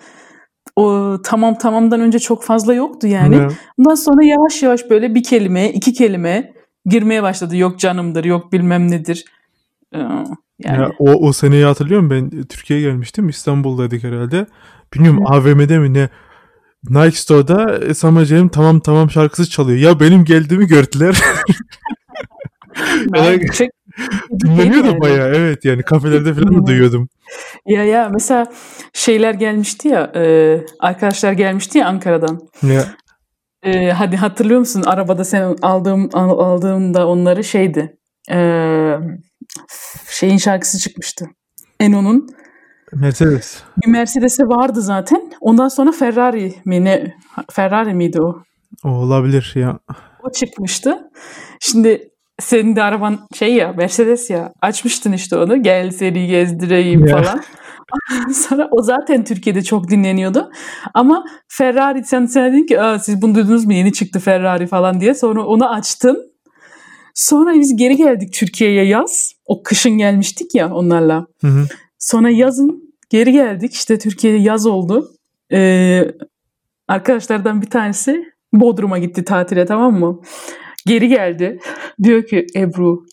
O 0.76 1.16
tamam 1.24 1.58
tamamdan 1.58 2.00
önce 2.00 2.18
çok 2.18 2.44
fazla 2.44 2.74
yoktu 2.74 3.06
yani. 3.06 3.36
Ya. 3.36 3.48
Ondan 3.78 3.94
sonra 3.94 4.24
yavaş 4.24 4.62
yavaş 4.62 4.90
böyle 4.90 5.14
bir 5.14 5.22
kelime, 5.22 5.70
iki 5.70 5.92
kelime 5.92 6.52
girmeye 6.86 7.22
başladı. 7.22 7.56
Yok 7.56 7.78
canımdır, 7.78 8.24
yok 8.24 8.52
bilmem 8.52 8.90
nedir. 8.90 9.24
Ee, 9.94 9.98
Yani 10.64 10.80
Ya 10.80 10.90
o, 10.98 11.10
o 11.12 11.32
seneyi 11.32 11.64
hatırlıyorum 11.64 12.10
ben 12.10 12.30
Türkiye'ye 12.30 12.90
gelmiştim 12.90 13.28
İstanbul'daydık 13.28 14.04
herhalde. 14.04 14.46
Bilmiyorum 14.94 15.24
AVM'de 15.26 15.78
mi 15.78 15.94
ne 15.94 16.08
Nike 16.84 17.16
Store'da 17.16 17.78
e, 17.78 17.94
Samacem 17.94 18.48
tamam 18.48 18.80
tamam 18.80 19.10
şarkısı 19.10 19.50
çalıyor. 19.50 19.78
Ya 19.78 20.00
benim 20.00 20.24
geldiğimi 20.24 20.66
gördüler. 20.66 21.20
ben 23.14 23.40
ben- 23.40 23.46
çok- 23.46 23.68
Dinleniyordu 24.44 24.86
yani. 24.86 25.00
bayağı 25.00 25.28
evet 25.34 25.64
yani 25.64 25.82
kafelerde 25.82 26.34
falan 26.34 26.48
da 26.48 26.54
Yani. 26.54 26.66
duyuyordum. 26.66 27.08
Ya 27.66 27.84
ya 27.84 28.08
mesela 28.08 28.46
şeyler 28.92 29.34
gelmişti 29.34 29.88
ya, 29.88 30.12
e, 30.16 30.60
arkadaşlar 30.80 31.32
gelmişti 31.32 31.78
ya 31.78 31.86
Ankara'dan. 31.88 32.40
Ya, 32.62 32.84
E, 33.62 33.90
hadi 33.90 34.16
hatırlıyor 34.16 34.60
musun? 34.60 34.82
Arabada 34.86 35.24
sen 35.24 35.56
aldığım 35.62 36.08
al- 36.12 36.38
aldığımda 36.38 37.06
onları 37.08 37.44
şeydi. 37.44 37.96
E, 38.30 38.38
şeyin 40.10 40.36
şarkısı 40.36 40.78
çıkmıştı. 40.78 41.26
Eno'nun 41.80 42.28
Mercedes. 42.92 43.62
bir 43.82 43.90
Mercedes'e 43.90 44.44
vardı 44.44 44.82
zaten. 44.82 45.32
Ondan 45.40 45.68
sonra 45.68 45.92
Ferrari 45.92 46.54
mi 46.64 46.84
ne? 46.84 47.14
Ferrari 47.52 47.94
miydi 47.94 48.22
o? 48.22 48.42
O 48.84 48.88
olabilir 48.88 49.52
ya. 49.54 49.78
O 50.22 50.30
çıkmıştı. 50.32 50.98
Şimdi 51.60 52.08
senin 52.40 52.76
de 52.76 52.82
araban 52.82 53.18
şey 53.34 53.54
ya 53.54 53.72
Mercedes 53.72 54.30
ya 54.30 54.52
açmıştın 54.62 55.12
işte 55.12 55.36
onu 55.36 55.62
gel 55.62 55.90
seni 55.90 56.26
gezdireyim 56.26 57.06
Ya. 57.06 57.16
falan. 57.16 57.42
Sonra 58.32 58.68
o 58.70 58.82
zaten 58.82 59.24
Türkiye'de 59.24 59.62
çok 59.62 59.90
dinleniyordu. 59.90 60.50
Ama 60.94 61.24
Ferrari 61.48 62.04
sen, 62.04 62.26
sen 62.26 62.52
dedin 62.52 62.66
ki 62.66 62.78
siz 63.02 63.22
bunu 63.22 63.34
duydunuz 63.34 63.64
mu 63.64 63.72
yeni 63.72 63.92
çıktı 63.92 64.20
Ferrari 64.20 64.66
falan 64.66 65.00
diye. 65.00 65.14
Sonra 65.14 65.46
onu 65.46 65.70
açtın. 65.70 66.32
Sonra 67.14 67.54
biz 67.54 67.76
geri 67.76 67.96
geldik 67.96 68.32
Türkiye'ye 68.32 68.84
yaz. 68.84 69.32
O 69.46 69.62
kışın 69.62 69.98
gelmiştik 69.98 70.54
ya 70.54 70.74
onlarla. 70.74 71.26
Hı 71.40 71.46
hı. 71.48 71.64
Sonra 71.98 72.30
yazın 72.30 72.94
geri 73.10 73.32
geldik. 73.32 73.74
İşte 73.74 73.98
Türkiye'de 73.98 74.36
yaz 74.38 74.66
oldu. 74.66 75.10
Ee, 75.52 76.04
arkadaşlardan 76.88 77.62
bir 77.62 77.70
tanesi 77.70 78.24
Bodrum'a 78.52 78.98
gitti 78.98 79.24
tatile 79.24 79.66
tamam 79.66 79.94
mı? 80.00 80.20
Geri 80.88 81.08
geldi. 81.08 81.58
Diyor 82.02 82.22
ki 82.26 82.46
Ebru 82.56 83.04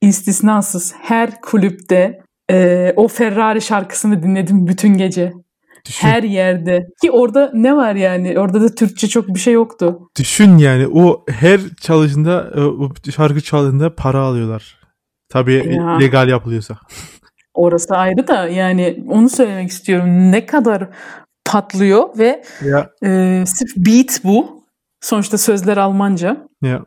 istisnasız 0.00 0.94
her 1.02 1.40
kulüpte 1.40 2.20
e, 2.50 2.92
o 2.96 3.08
Ferrari 3.08 3.60
şarkısını 3.62 4.22
dinledim 4.22 4.66
bütün 4.66 4.98
gece. 4.98 5.32
Düşün, 5.88 6.08
Her 6.08 6.22
yerde. 6.22 6.86
Ki 7.02 7.10
orada 7.10 7.50
ne 7.54 7.76
var 7.76 7.94
yani? 7.94 8.38
Orada 8.38 8.60
da 8.60 8.74
Türkçe 8.74 9.08
çok 9.08 9.28
bir 9.28 9.40
şey 9.40 9.54
yoktu. 9.54 9.98
düşün 10.18 10.58
yani 10.58 10.86
o 10.88 11.24
her 11.30 11.60
çalışında 11.80 12.50
e, 12.56 12.60
o 12.60 12.92
şarkı 13.16 13.40
çaldığında 13.40 13.94
para 13.94 14.20
alıyorlar. 14.20 14.80
Tabii 15.28 15.74
Ya. 15.76 15.98
legal 15.98 16.28
yapılıyorsa. 16.28 16.78
Orası 17.54 17.94
ayrı 17.96 18.28
da 18.28 18.48
yani 18.48 19.04
onu 19.08 19.28
söylemek 19.28 19.70
istiyorum. 19.70 20.32
Ne 20.32 20.46
kadar 20.46 20.88
patlıyor 21.44 22.18
ve 22.18 22.44
Ya 22.64 22.90
e, 23.04 23.42
sırf 23.46 23.76
beat 23.76 24.20
bu. 24.24 24.63
Sonuçta 25.04 25.38
sözler 25.38 25.76
Almanca. 25.76 26.46
ya 26.62 26.84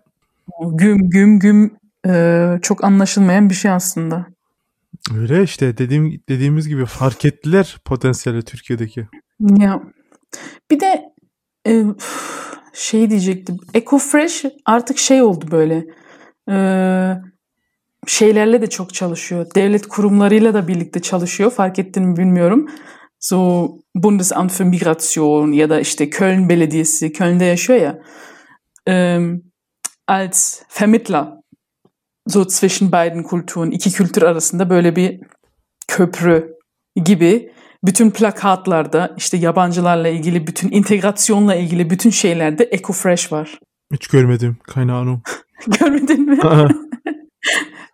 Güm 0.71 1.09
güm 1.09 1.39
güm 1.39 1.77
e, 2.07 2.45
çok 2.61 2.83
anlaşılmayan 2.83 3.49
bir 3.49 3.55
şey 3.55 3.71
aslında. 3.71 4.25
öyle 5.15 5.43
işte 5.43 5.77
dediğim 5.77 6.21
dediğimiz 6.29 6.67
gibi 6.67 6.85
fark 6.85 7.25
ettiler 7.25 7.77
potansiyeli 7.85 8.41
Türkiye'deki. 8.41 9.07
Ya 9.39 9.81
bir 10.71 10.79
de 10.79 11.03
e, 11.67 11.83
şey 12.73 13.09
diyecektim. 13.09 13.57
Ecofresh 13.73 14.45
artık 14.65 14.97
şey 14.97 15.21
oldu 15.21 15.45
böyle. 15.51 15.85
E, 16.49 16.57
şeylerle 18.07 18.61
de 18.61 18.67
çok 18.67 18.93
çalışıyor. 18.93 19.45
Devlet 19.55 19.87
kurumlarıyla 19.87 20.53
da 20.53 20.67
birlikte 20.67 20.99
çalışıyor. 21.01 21.51
Fark 21.51 21.79
ettin 21.79 22.03
mi 22.03 22.17
bilmiyorum. 22.17 22.67
So 23.19 23.67
Bundesamt 23.95 24.51
für 24.51 24.65
Migration 24.65 25.51
ya 25.51 25.69
da 25.69 25.79
işte 25.79 26.09
Köln 26.09 26.49
Belediyesi, 26.49 27.13
Köln'de 27.13 27.45
yaşıyor 27.45 27.79
ya. 27.79 27.99
Ähm, 28.85 29.41
als 30.07 30.61
Vermittler 30.81 31.37
so 32.27 32.45
zwischen 32.45 32.91
beiden 32.91 33.23
Kulturen, 33.23 33.71
iki 33.71 33.91
kültür 33.91 34.21
arasında 34.21 34.69
böyle 34.69 34.95
bir 34.95 35.19
köprü 35.87 36.53
gibi 37.05 37.51
bütün 37.83 38.11
plakatlarda 38.11 39.13
işte 39.17 39.37
yabancılarla 39.37 40.07
ilgili, 40.07 40.47
bütün 40.47 40.71
integrasyonla 40.71 41.55
ilgili 41.55 41.89
bütün 41.89 42.09
şeylerde 42.09 42.63
EcoFresh 42.63 43.31
var. 43.31 43.59
Hiç 43.93 44.07
görmedim. 44.07 44.57
Keine 44.63 44.91
Ahnung. 44.91 45.19
Görmedin 45.79 46.29
mi? 46.29 46.39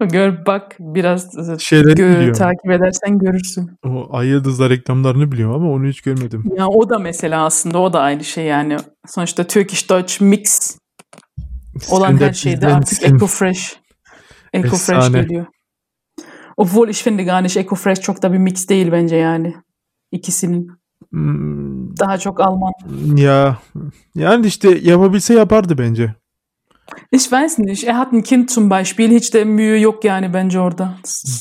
Gör 0.06 0.46
bak 0.46 0.76
biraz 0.80 1.30
Şeyleri 1.60 1.94
gö- 1.94 1.96
biliyorum. 2.16 2.34
takip 2.34 2.72
edersen 2.72 3.20
görürsün. 3.20 3.72
O 3.86 4.08
Ay 4.12 4.28
Yıldızlar 4.28 4.70
reklamlarını 4.70 5.32
biliyorum 5.32 5.56
ama 5.56 5.72
onu 5.72 5.88
hiç 5.88 6.02
görmedim. 6.02 6.44
Ya 6.58 6.68
o 6.68 6.90
da 6.90 7.00
mesela 7.00 7.46
aslında 7.46 7.80
o 7.80 7.94
da 7.94 8.00
aynı 8.00 8.24
şey 8.24 8.46
yani. 8.46 8.78
Sonuçta 9.08 9.48
Turkish 9.48 9.90
Deutsch 9.90 10.22
mix 10.22 10.78
olan 11.92 12.18
her 12.22 12.34
şeyde 12.34 12.68
artık 12.68 13.04
EcoFresh. 13.04 13.80
EcoFresh 14.54 14.98
Efsane. 14.98 15.22
geliyor. 15.24 15.46
Obwohl 16.58 16.90
ich 16.90 17.04
finde 17.04 17.24
gar 17.24 17.44
nicht 17.44 17.58
EcoFresh 17.58 18.02
çok 18.02 18.22
da 18.24 18.34
bir 18.34 18.38
mix 18.38 18.70
değil 18.70 18.92
bence 18.92 19.16
yani. 19.16 19.54
İkisinin. 20.12 20.68
Hmm, 21.12 21.98
Daha 21.98 22.18
çok 22.18 22.40
Alman. 22.42 22.72
Ya 23.16 23.58
yani 24.16 24.46
işte 24.46 24.70
yapabilse 24.82 25.34
yapardı 25.34 25.78
bence. 25.78 26.16
Ich 27.12 27.32
weiß 27.32 27.58
nicht. 27.58 27.84
Er 27.88 27.98
hat 27.98 28.14
ein 28.14 28.24
Kind 28.24 28.50
zum 28.52 28.70
Beispiel. 28.70 29.12
Hiç 29.12 29.34
de 29.34 29.44
mühe 29.46 29.78
yok 29.80 30.06
yani 30.06 30.34
bence 30.34 30.60
orada. 30.60 30.94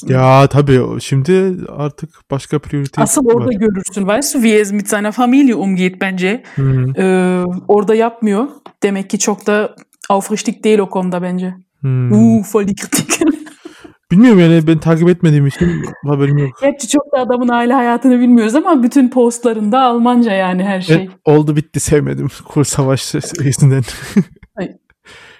Ya 0.09 0.47
tabii 0.47 0.81
şimdi 1.01 1.57
artık 1.69 2.11
başka 2.31 2.59
priorite 2.59 3.03
Asıl 3.03 3.27
orada 3.27 3.53
görürsün. 3.53 4.03
Weißt 4.07 4.35
du, 4.35 4.39
wie 4.43 4.61
er 4.61 4.73
mit 4.73 4.89
seiner 4.89 5.13
Familie 5.13 5.55
umgeht 5.55 6.01
bence. 6.01 6.43
Hmm, 6.55 6.97
Ee, 6.99 7.45
orada 7.69 7.95
yapmıyor. 7.95 8.49
Demek 8.83 9.11
ki 9.11 9.19
çok 9.19 9.47
da 9.47 9.77
aufrichtig 10.09 10.65
değil 10.65 10.79
o 10.79 10.91
konuda 10.91 11.23
bence. 11.23 11.55
hmm. 11.81 12.13
Uh, 12.13 12.45
voll 12.55 12.67
die 12.69 12.75
Kritik. 12.75 13.21
Bilmiyorum 14.11 14.41
yani 14.41 14.67
ben 14.67 14.79
takip 14.79 15.09
etmediğim 15.09 15.47
için 15.47 15.83
haberim 16.07 16.39
yok. 16.39 16.51
Gerçi 16.61 16.89
çok 16.89 17.13
da 17.13 17.19
adamın 17.21 17.49
aile 17.49 17.73
hayatını 17.73 18.21
bilmiyoruz 18.21 18.55
ama 18.55 18.83
bütün 18.83 19.09
postlarında 19.11 19.81
Almanca 19.81 20.33
yani 20.33 20.65
her 20.65 20.81
şey. 20.81 20.97
Ben 20.97 21.33
oldu 21.33 21.57
bitti 21.57 21.81
sevmedim 21.81 22.29
kur 22.45 22.65
savaş 22.65 23.15
yüzünden. 23.41 23.83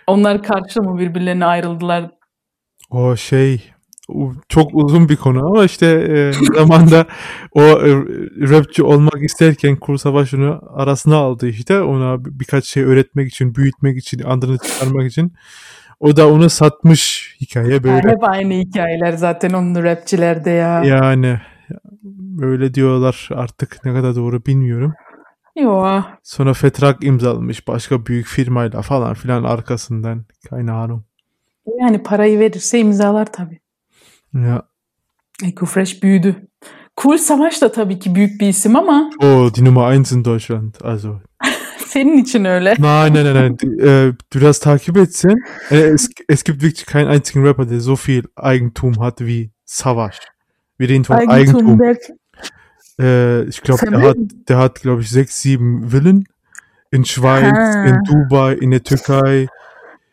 Onlar 0.07 0.43
karşı 0.43 0.83
mı 0.83 0.99
birbirlerine 0.99 1.45
ayrıldılar? 1.45 2.11
O 2.91 3.17
şey 3.17 3.71
çok 4.49 4.71
uzun 4.75 5.09
bir 5.09 5.17
konu 5.17 5.47
ama 5.47 5.65
işte 5.65 5.87
e, 5.87 6.33
zamanda 6.55 7.07
o 7.53 7.61
e, 7.63 7.91
rapçi 8.51 8.83
olmak 8.83 9.23
isterken 9.23 9.77
kur 9.77 9.97
savaşını 9.99 10.59
arasına 10.75 11.17
aldı 11.17 11.49
işte 11.49 11.81
ona 11.81 12.25
bir- 12.25 12.41
birkaç 12.41 12.65
şey 12.65 12.83
öğretmek 12.83 13.29
için, 13.29 13.55
büyütmek 13.55 13.99
için, 13.99 14.23
adını 14.23 14.59
çıkarmak 14.59 15.11
için. 15.11 15.33
O 16.01 16.17
da 16.17 16.29
onu 16.29 16.51
satmış 16.51 17.35
hikaye 17.41 17.85
böyle. 17.85 18.09
hep 18.09 18.25
aynı 18.29 18.53
hikayeler 18.53 19.13
zaten 19.13 19.51
onun 19.51 19.83
rapçilerde 19.83 20.51
ya. 20.51 20.85
Yani 20.85 21.41
öyle 22.41 22.75
diyorlar 22.75 23.29
artık 23.35 23.85
ne 23.85 23.93
kadar 23.95 24.17
doğru 24.17 24.47
bilmiyorum. 24.47 24.93
Yo. 25.57 26.03
Sonra 26.23 26.55
Fetrak 26.55 27.05
imzalamış 27.05 27.69
başka 27.69 28.07
büyük 28.07 28.27
firmayla 28.27 28.83
falan 28.83 29.15
filan 29.15 29.45
arkasından. 29.45 30.25
Ahnung. 30.53 31.03
Yani 31.81 32.03
parayı 32.03 32.39
verirse 32.39 32.79
imzalar 32.79 33.33
tabii. 33.33 33.61
Ja. 34.35 34.63
EcoFresh 35.45 36.03
büyüdü. 36.03 36.49
Cool 37.03 37.19
Savaş 37.19 37.63
da 37.63 37.73
tabii 37.73 37.99
ki 37.99 38.15
büyük 38.15 38.41
bir 38.41 38.49
isim 38.49 38.77
ama 38.77 39.11
Oh, 39.23 39.55
die 39.55 39.65
Nummer 39.65 39.93
1 39.93 40.13
in 40.17 40.25
Deutschland. 40.25 40.75
Also. 40.85 41.21
senin 41.93 42.19
için 42.19 42.45
öyle. 42.45 42.75
Nein, 42.79 43.15
nein, 43.15 43.25
nein, 43.25 43.35
nein. 43.35 43.59
Du, 44.35 44.41
das 44.41 44.59
takip 44.59 44.97
etsen, 44.97 45.35
es, 45.71 46.09
es 46.29 46.45
gibt 46.45 46.63
wirklich 46.63 46.87
keinen 46.87 47.11
einzigen 47.11 47.47
Rapper, 47.47 47.71
der 47.71 47.81
so 47.81 47.97
viel 47.97 48.25
Eigentum 48.37 48.99
hat 49.01 49.21
wie 49.21 49.51
Savage. 49.65 50.19
Wir 50.79 50.89
reden 50.89 51.05
von 51.05 51.17
Eigentum. 51.17 51.81
Eigentum. 51.81 52.17
Äh, 53.01 53.43
ich 53.49 53.61
glaube, 53.63 53.87
der 53.91 54.01
hat, 54.01 54.17
der 54.49 54.59
hat, 54.59 54.81
glaube 54.83 55.03
ich, 55.03 55.11
sechs, 55.11 55.41
sieben 55.41 55.93
Villen 55.93 56.25
in 56.91 57.05
Schweiz, 57.05 57.53
Ha. 57.55 57.85
in 57.87 57.99
Dubai, 58.05 58.55
in 58.55 58.71
der 58.71 58.83
Türkei. 58.83 59.47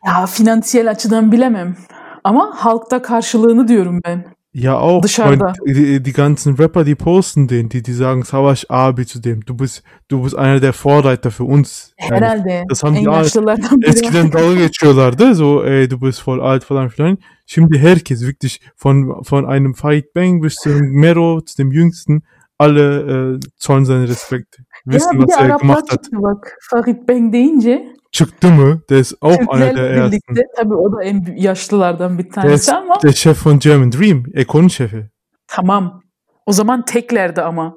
Ya 0.06 0.26
finansiyel 0.26 0.90
açıdan 0.92 1.32
bilemem. 1.32 1.76
Ama 2.24 2.52
halkta 2.56 3.02
karşılığını 3.02 3.68
diyorum 3.68 4.00
ben. 4.06 4.26
Ja, 4.54 4.80
auch. 4.80 5.04
Dışarıda. 5.04 5.54
Und 5.62 5.76
die, 5.76 6.06
die 6.06 6.14
ganzen 6.14 6.58
Rapper, 6.58 6.86
die 6.86 6.96
posten 6.96 7.50
den, 7.50 7.70
die, 7.70 7.86
die 7.86 7.94
sagen 7.94 8.24
Savage 8.24 8.64
abi 8.70 9.06
zu 9.06 9.24
dem. 9.24 9.42
Du 9.48 9.60
bist, 9.60 9.84
du 10.12 10.24
bist 10.24 10.36
einer 10.36 10.62
der 10.62 10.74
Vorreiter 10.74 11.32
für 11.32 11.44
uns. 11.44 11.92
Yani 12.00 12.16
Herhalde. 12.16 12.64
das 12.70 12.84
haben 12.84 12.96
en 12.96 13.02
die 13.06 13.10
yaşlılardan 13.10 13.82
biri. 13.82 13.90
Eskiden 13.90 14.32
dalga 14.32 14.56
geçiyorlardı. 14.56 15.36
So, 15.36 15.64
ey, 15.66 15.90
du 15.90 16.02
bist 16.02 16.28
voll 16.28 16.40
alt 16.40 16.64
falan 16.64 16.88
filan. 16.90 17.18
Şimdi 17.46 17.80
herkes 17.80 18.22
wirklich 18.22 18.62
von, 18.76 19.24
von 19.24 19.46
einem 19.46 19.74
Fight 19.74 20.16
Bang 20.16 20.44
bis 20.44 20.56
zum 20.56 20.82
Mero, 20.82 21.42
zu 21.46 21.58
dem 21.58 21.72
Jüngsten, 21.72 22.22
alle 22.60 23.36
äh, 23.36 23.40
zollen 23.58 23.84
seinen 23.86 24.08
Respekt. 24.08 24.58
Ya 24.86 24.94
Wissen, 24.94 25.20
de 25.20 25.26
was 25.28 25.38
er 25.40 25.46
Araplar 25.46 25.60
gemacht 25.60 25.92
hat. 25.92 26.08
bak. 26.12 26.58
Farid 26.70 27.10
Bang 27.10 27.34
deyince 27.34 27.86
Çıktı 28.12 28.48
mı? 28.52 28.82
Der 28.90 29.00
ist 29.00 29.14
auch 29.22 29.32
einer 29.40 29.60
der 29.60 29.70
Türklerle 29.70 29.90
ersten. 29.90 30.12
birlikte 30.12 30.42
tabii 30.56 30.74
o 30.76 30.92
da 30.98 31.04
en 31.04 31.26
yaşlılardan 31.38 32.18
bir 32.18 32.24
Der 32.24 32.32
tanesi 32.32 32.54
ist 32.56 32.70
ama 32.74 32.96
der 33.04 33.12
Chef 33.12 33.48
von 33.48 33.60
German 33.60 33.92
Dream, 33.92 34.24
Ekon-Şefi. 34.34 35.06
tamam. 35.48 36.02
O 36.46 36.52
zaman 36.54 36.86
teklerdi 36.86 37.42
ama. 37.42 37.76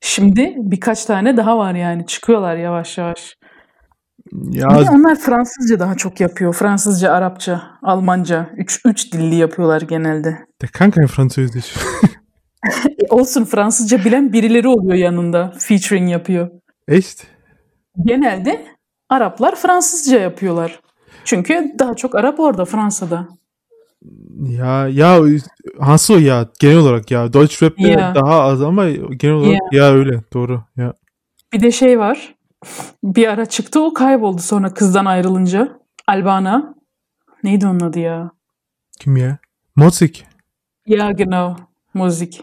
Şimdi 0.00 0.54
birkaç 0.56 1.04
tane 1.04 1.36
daha 1.36 1.58
var 1.58 1.74
yani. 1.74 2.06
Çıkıyorlar 2.06 2.56
yavaş 2.56 2.98
yavaş. 2.98 3.36
Ja, 4.32 4.68
Bir 4.80 4.86
de 4.86 4.90
onlar 4.90 5.16
Fransızca 5.16 5.78
daha 5.78 5.94
çok 5.94 6.20
yapıyor. 6.20 6.52
Fransızca, 6.54 7.12
Arapça, 7.12 7.62
Almanca. 7.82 8.50
Üç, 8.56 8.80
üç 8.84 9.12
dilli 9.12 9.34
yapıyorlar 9.34 9.80
genelde. 9.80 10.38
der 10.62 10.70
kann 10.72 10.90
kein 10.90 11.06
Französisch. 11.06 11.76
E, 12.64 13.06
olsun 13.10 13.44
Fransızca 13.44 14.04
bilen 14.04 14.32
birileri 14.32 14.68
oluyor 14.68 14.94
yanında. 14.94 15.52
Featuring 15.58 16.10
yapıyor. 16.10 16.50
Echt? 16.88 17.26
Genelde 18.04 18.66
Araplar 19.08 19.54
Fransızca 19.56 20.20
yapıyorlar. 20.20 20.80
Çünkü 21.24 21.74
daha 21.78 21.94
çok 21.94 22.14
Arap 22.14 22.40
orada 22.40 22.64
Fransa'da. 22.64 23.28
Ya, 24.42 24.88
ya, 24.88 25.20
ha 25.80 25.98
so 25.98 26.18
ya, 26.18 26.48
genel 26.60 26.76
olarak 26.76 27.10
ya. 27.10 27.32
Deutsch 27.32 27.62
Rap'te 27.62 27.88
Ya. 27.88 28.14
daha 28.14 28.42
az 28.42 28.62
ama 28.62 28.90
genel 28.90 29.34
olarak 29.34 29.72
ya 29.72 29.92
öyle, 29.92 30.20
doğru. 30.32 30.62
Ya. 30.76 30.94
Bir 31.52 31.60
de 31.60 31.70
şey 31.72 31.98
var. 31.98 32.34
Bir 33.04 33.28
ara 33.28 33.46
çıktı 33.46 33.80
o 33.80 33.94
kayboldu 33.94 34.42
sonra 34.42 34.74
kızdan 34.74 35.04
ayrılınca. 35.04 35.78
Albana. 36.06 36.74
Neydi 37.42 37.66
onun 37.66 37.80
adı 37.80 37.98
ya? 37.98 38.30
Kim 39.00 39.16
ya? 39.16 39.38
Mozik. 39.76 40.26
Ya 40.86 41.10
genau. 41.12 41.56
Müzik. 42.04 42.42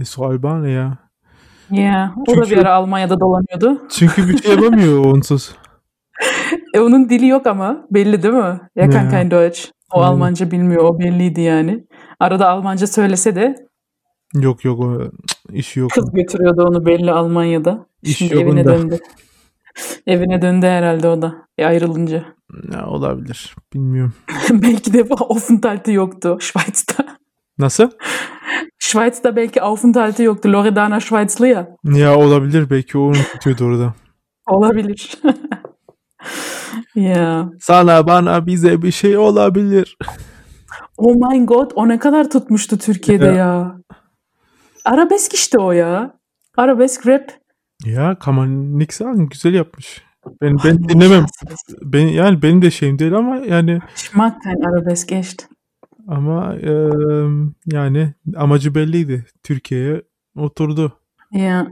Ist 0.00 0.12
so 0.12 0.24
Alban 0.24 0.64
ya. 0.64 0.98
Ya. 1.70 2.14
O 2.16 2.26
da 2.26 2.34
Çünkü- 2.34 2.50
bir 2.50 2.56
ara 2.56 2.74
Almanya'da 2.74 3.20
dolanıyordu. 3.20 3.82
Çünkü 3.90 4.28
bir 4.28 4.38
şey 4.42 4.50
yapamıyor 4.54 5.04
onsuz. 5.14 5.54
E 6.74 6.80
onun 6.80 7.08
dili 7.08 7.26
yok 7.26 7.46
ama 7.46 7.86
belli 7.90 8.22
değil 8.22 8.34
mi? 8.34 8.60
Ya. 8.76 9.08
kein 9.10 9.30
Deutsch. 9.30 9.70
O 9.92 10.00
Aynen. 10.00 10.12
Almanca 10.12 10.50
bilmiyor. 10.50 10.84
O 10.84 10.98
belliydi 10.98 11.40
yani. 11.40 11.84
Arada 12.20 12.48
Almanca 12.48 12.86
söylese 12.86 13.34
de 13.36 13.56
Yok 14.34 14.64
yok 14.64 14.80
o 14.80 15.10
işi 15.52 15.80
yok. 15.80 15.90
kız 15.90 16.12
götürüyordu 16.12 16.62
onu 16.62 16.86
belli 16.86 17.12
Almanya'da. 17.12 17.86
İş 18.02 18.16
Şimdi 18.18 18.34
yok 18.34 18.42
evine 18.42 18.60
onda. 18.60 18.72
döndü. 18.78 18.98
Evine 20.06 20.42
döndü 20.42 20.66
herhalde 20.66 21.08
o 21.08 21.22
da. 21.22 21.34
E, 21.58 21.64
ayrılınca. 21.66 22.24
Ya, 22.72 22.86
olabilir. 22.86 23.54
Bilmiyorum. 23.74 24.14
belki 24.50 24.92
de 24.92 25.06
Aufenthalte 25.10 25.92
yoktu 25.92 26.38
Schweiz'ta. 26.40 27.19
Nasıl? 27.60 27.90
Schweiz'ta 28.78 29.36
belki 29.36 29.62
Aufenthalte 29.62 30.22
yoktu. 30.22 30.52
Loredana 30.52 31.00
Schweizlı 31.00 31.48
ya. 31.48 31.76
Ya 31.84 32.16
olabilir. 32.16 32.70
Belki 32.70 32.98
o 32.98 33.00
onu 33.02 33.16
tutuyordu 33.32 33.64
orada. 33.64 33.94
Olabilir. 34.48 35.12
ya. 36.94 37.50
Sana 37.60 38.06
bana 38.06 38.46
bize 38.46 38.82
bir 38.82 38.90
şey 38.90 39.16
olabilir. 39.18 39.96
Oh 40.96 41.14
my 41.14 41.46
god 41.46 41.70
o 41.74 41.88
ne 41.88 41.98
kadar 41.98 42.30
tutmuştu 42.30 42.78
Türkiye'de 42.78 43.24
Ya. 43.24 43.32
ya. 43.32 43.76
Arabesk 44.84 45.34
işte 45.34 45.58
o 45.58 45.72
ya. 45.72 46.14
Arabesk 46.56 47.06
rap. 47.06 47.30
Ya 47.84 48.18
kann 48.18 48.34
man 48.34 48.78
nix 48.78 48.90
sagen. 48.90 49.28
Güzel 49.28 49.54
yapmış. 49.54 50.02
Ben, 50.42 50.56
ben 50.64 50.88
dinlemem. 50.88 51.26
Ben, 51.82 52.06
yani 52.06 52.42
benim 52.42 52.62
de 52.62 52.70
şeyim 52.70 52.98
değil 52.98 53.14
ama 53.14 53.36
yani 53.36 53.80
kein 54.44 54.62
Arabesk 54.62 55.12
echt. 55.12 55.48
Ama 56.10 56.56
eee, 56.56 56.90
yani 57.66 58.14
amacı 58.36 58.74
belliydi. 58.74 59.26
Türkiye'ye 59.42 60.02
oturdu. 60.36 60.92
Ya. 61.32 61.70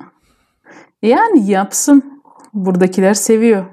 Yani 1.03 1.51
yapsın. 1.51 2.23
Buradakiler 2.55 3.15
seviyor. 3.15 3.65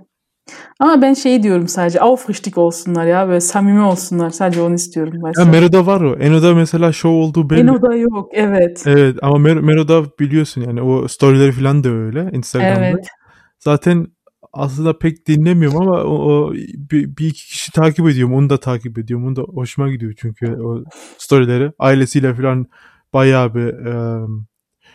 Ama 0.80 1.02
ben 1.02 1.14
şey 1.14 1.44
diyorum 1.44 1.68
sadece 1.68 2.02
aufrichtig 2.02 2.58
olsunlar 2.58 3.06
ya 3.06 3.28
böyle 3.28 3.42
samimi 3.42 3.82
olsunlar. 3.82 4.30
Sadece 4.30 4.62
onu 4.62 4.74
istiyorum. 4.74 5.14
Ya 5.38 5.46
Mero'da 5.46 5.86
var 5.86 6.02
o. 6.02 6.16
Eno'da 6.16 6.56
mesela 6.56 6.92
show 6.94 7.20
olduğu 7.20 7.50
belli. 7.50 7.60
Eno'da 7.60 7.96
yok 7.96 8.30
evet. 8.34 8.84
Evet 8.88 9.18
ama 9.22 9.36
Mer- 9.38 9.62
Mero'da 9.62 10.04
biliyorsun 10.20 10.62
yani 10.62 10.82
o 10.82 11.08
storyleri 11.08 11.52
falan 11.52 11.84
da 11.84 11.90
öyle 11.90 12.30
Instagram'da. 12.34 12.86
Evet. 12.86 13.08
Zaten 13.60 14.08
aslında 14.56 14.98
pek 14.98 15.28
dinlemiyorum 15.28 15.82
ama 15.82 16.04
o, 16.04 16.16
o 16.32 16.54
bir, 16.92 17.18
bir 17.18 17.28
iki 17.28 17.46
kişi 17.48 17.72
takip 17.72 18.10
ediyorum. 18.10 18.34
Onu 18.36 18.50
da 18.50 18.60
takip 18.60 18.98
ediyorum. 18.98 19.28
Onu 19.28 19.36
da 19.36 19.42
hoşuma 19.42 19.90
gidiyor 19.90 20.14
çünkü 20.18 20.56
o 20.56 20.84
storyleri. 21.18 21.72
Ailesiyle 21.80 22.34
falan 22.34 22.66
bayağı 23.14 23.56
bir 23.56 23.68
e, 23.68 24.26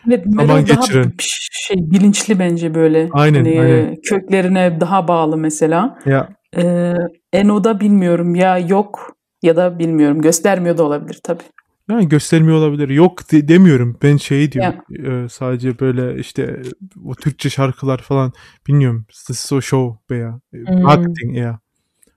Evet, 0.08 0.24
Zaman 0.24 0.48
daha 0.48 0.60
geçiren. 0.60 1.12
bir 1.18 1.50
şey 1.68 1.76
bilinçli 1.90 2.38
bence 2.38 2.74
böyle. 2.74 3.08
Aynen, 3.12 3.44
Hani, 3.44 3.60
aynen. 3.60 3.96
köklerine 4.02 4.80
daha 4.80 5.08
bağlı 5.08 5.36
mesela. 5.36 5.98
ya 6.06 6.28
Ee, 6.56 6.94
Eno'da 7.32 7.80
bilmiyorum 7.80 8.34
ya 8.34 8.58
yok 8.58 9.16
ya 9.42 9.56
da 9.56 9.78
bilmiyorum. 9.78 10.20
Göstermiyor 10.20 10.78
da 10.78 10.84
olabilir 10.84 11.20
tabii. 11.24 11.42
Yani 11.90 12.08
göstermiyor 12.08 12.58
olabilir. 12.58 12.88
Yok 12.88 13.32
de- 13.32 13.48
demiyorum. 13.48 13.98
Ben 14.02 14.16
şey 14.16 14.52
diyorum. 14.52 15.24
e, 15.24 15.28
sadece 15.28 15.78
böyle 15.80 16.20
işte 16.20 16.62
o 17.06 17.14
Türkçe 17.14 17.50
şarkılar 17.50 17.98
falan 17.98 18.32
bilmiyorum. 18.68 19.06
So 19.34 19.60
show 19.60 20.14
veya 20.14 20.40
e, 20.54 20.56
Hmm. 20.58 20.82
marketing 20.82 21.36
ya. 21.36 21.58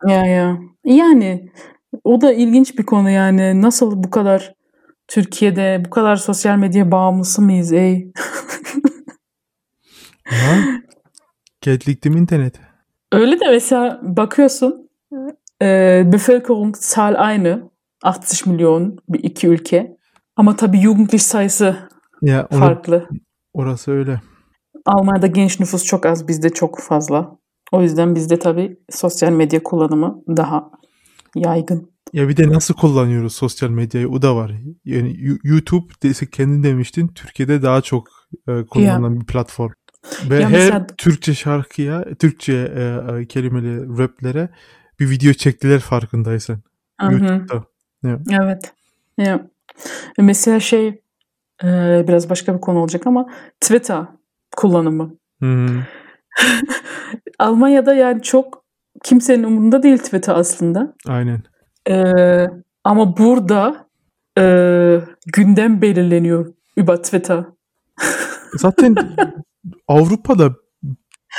Ya 0.07 0.25
ya. 0.25 0.57
Yani 0.85 1.51
o 2.03 2.21
da 2.21 2.33
ilginç 2.33 2.77
bir 2.77 2.83
konu 2.85 3.09
yani. 3.09 3.61
Nasıl 3.61 4.03
bu 4.03 4.09
kadar 4.11 4.53
Türkiye'de 5.07 5.83
bu 5.85 5.89
kadar 5.89 6.15
sosyal 6.15 6.57
medya 6.57 6.91
bağımlısı 6.91 7.41
mıyız 7.41 7.73
ey? 7.73 8.11
Geldik 11.61 12.03
dem 12.03 12.17
Internet. 12.17 12.55
Öyle 13.11 13.39
de 13.39 13.49
mesela 13.51 13.99
bakıyorsun 14.03 14.89
e, 15.61 15.67
Bevölkerungszahl 16.05 17.13
aynı. 17.17 17.69
80 18.03 18.53
milyon 18.53 18.97
bir 19.09 19.23
iki 19.23 19.47
ülke. 19.47 19.97
Ama 20.35 20.55
tabii 20.55 20.81
Jugendlich 20.81 21.21
sayısı 21.23 21.77
Ya 22.21 22.47
onu, 22.51 22.59
farklı. 22.59 23.07
orası 23.53 23.91
öyle. 23.91 24.21
Almanya'da 24.85 25.27
genç 25.27 25.59
nüfus 25.59 25.83
çok 25.83 26.05
az, 26.05 26.27
bizde 26.27 26.49
çok 26.49 26.79
fazla. 26.79 27.37
O 27.71 27.81
yüzden 27.81 28.15
bizde 28.15 28.39
tabii 28.39 28.77
sosyal 28.89 29.31
medya 29.31 29.63
kullanımı 29.63 30.21
daha 30.37 30.71
yaygın. 31.35 31.93
Ya 32.13 32.29
bir 32.29 32.37
de 32.37 32.49
nasıl 32.49 32.73
kullanıyoruz 32.73 33.33
sosyal 33.35 33.69
medyayı 33.69 34.09
o 34.09 34.21
da 34.21 34.35
var. 34.35 34.51
Yani 34.85 35.17
YouTube 35.43 35.93
desek 36.03 36.31
kendin 36.31 36.63
demiştin 36.63 37.07
Türkiye'de 37.07 37.61
daha 37.61 37.81
çok 37.81 38.07
e, 38.47 38.65
kullanılan 38.65 39.19
bir 39.21 39.25
platform. 39.25 39.71
Ve 40.29 40.35
Ya 40.35 40.49
her 40.49 40.51
mesela- 40.51 40.87
Türkçe 40.97 41.33
şarkıya, 41.33 42.05
Türkçe 42.19 42.53
e, 42.53 42.81
e, 43.21 43.25
kelimeli 43.27 43.97
raplere 43.97 44.49
bir 44.99 45.09
video 45.09 45.33
çektiler 45.33 45.79
farkındaysan. 45.79 46.61
Hı 47.01 47.07
hı. 47.07 47.11
YouTube'da. 47.13 47.63
Evet. 48.31 48.73
Ya. 49.17 49.47
Mesela 50.17 50.59
şey 50.59 50.87
e, 51.63 51.67
biraz 52.07 52.29
başka 52.29 52.55
bir 52.55 52.61
konu 52.61 52.79
olacak 52.79 53.07
ama 53.07 53.29
Twitter 53.61 54.05
kullanımı. 54.57 55.15
Almanya'da 57.39 57.93
yani 57.93 58.21
çok 58.21 58.63
kimsenin 59.03 59.43
umurunda 59.43 59.83
değil 59.83 59.97
Twitter 59.97 60.35
aslında. 60.35 60.93
Aynen. 61.07 61.43
E, 61.89 62.03
ama 62.83 63.17
burada 63.17 63.87
e, 64.37 64.43
gündem 65.33 65.81
belirleniyor 65.81 66.53
über 66.77 66.97
Twitter. 66.97 67.43
Zaten 68.57 68.95
Avrupa'da 69.87 70.55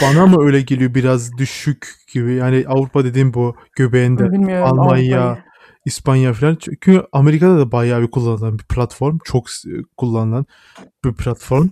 bana 0.03 0.27
mı 0.27 0.43
öyle 0.45 0.61
geliyor 0.61 0.95
biraz 0.95 1.39
düşük 1.39 1.89
gibi. 2.13 2.35
Yani 2.35 2.65
Avrupa 2.69 3.05
dediğim 3.05 3.35
bu 3.35 3.57
göbeğinde. 3.77 4.33
Bilmiyorum. 4.33 4.65
Almanya, 4.65 5.23
Avrupa'yı. 5.23 5.45
İspanya 5.85 6.33
falan. 6.33 6.57
Çünkü 6.61 7.03
Amerika'da 7.13 7.59
da 7.59 7.73
bayağı 7.73 8.03
bir 8.03 8.11
kullanılan 8.11 8.59
bir 8.59 8.65
platform. 8.65 9.19
Çok 9.25 9.51
s- 9.51 9.69
kullanılan 9.97 10.47
bir 11.05 11.13
platform. 11.15 11.69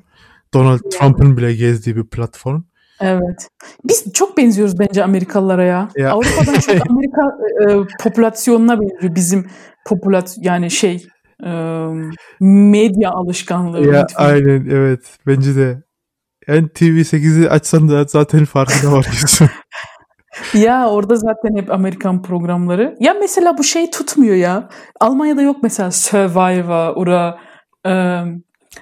Donald 0.55 0.79
Trump'ın 0.90 1.37
bile 1.37 1.55
gezdiği 1.55 1.96
bir 1.96 2.07
platform. 2.07 2.62
Evet. 3.01 3.48
Biz 3.85 4.12
çok 4.12 4.37
benziyoruz 4.37 4.79
bence 4.79 5.05
Amerikalılara 5.05 5.64
ya. 5.64 5.88
Ya. 5.96 6.11
Avrupa'dan 6.12 6.55
çok 6.61 6.75
Amerika 6.90 7.22
e, 7.68 7.87
popülasyonuna 8.03 8.81
benziyor 8.81 9.14
bizim 9.14 9.46
popülasyon 9.87 10.44
yani 10.44 10.70
şey 10.70 11.07
e, 11.44 11.51
medya 12.40 13.11
alışkanlığı. 13.11 13.87
Ya 13.87 14.03
lütfen. 14.03 14.25
aynen 14.25 14.66
evet. 14.70 15.01
Bence 15.27 15.57
de. 15.57 15.83
Yani 16.48 16.68
TV8'i 16.68 17.48
açsan 17.48 17.88
da 17.88 18.05
zaten 18.05 18.44
farkında 18.44 18.92
varıyorsun. 18.92 19.48
Ya 20.55 20.88
orada 20.91 21.17
zaten 21.17 21.57
hep 21.57 21.71
Amerikan 21.71 22.23
programları. 22.23 22.97
Ya 23.01 23.15
mesela 23.21 23.59
bu 23.59 23.65
şey 23.65 23.91
tutmuyor 23.91 24.35
ya. 24.35 24.69
Almanya'da 25.01 25.43
yok 25.43 25.57
mesela 25.62 25.91
Survivor 25.91 26.97
ora 26.97 27.38
e, 27.87 27.93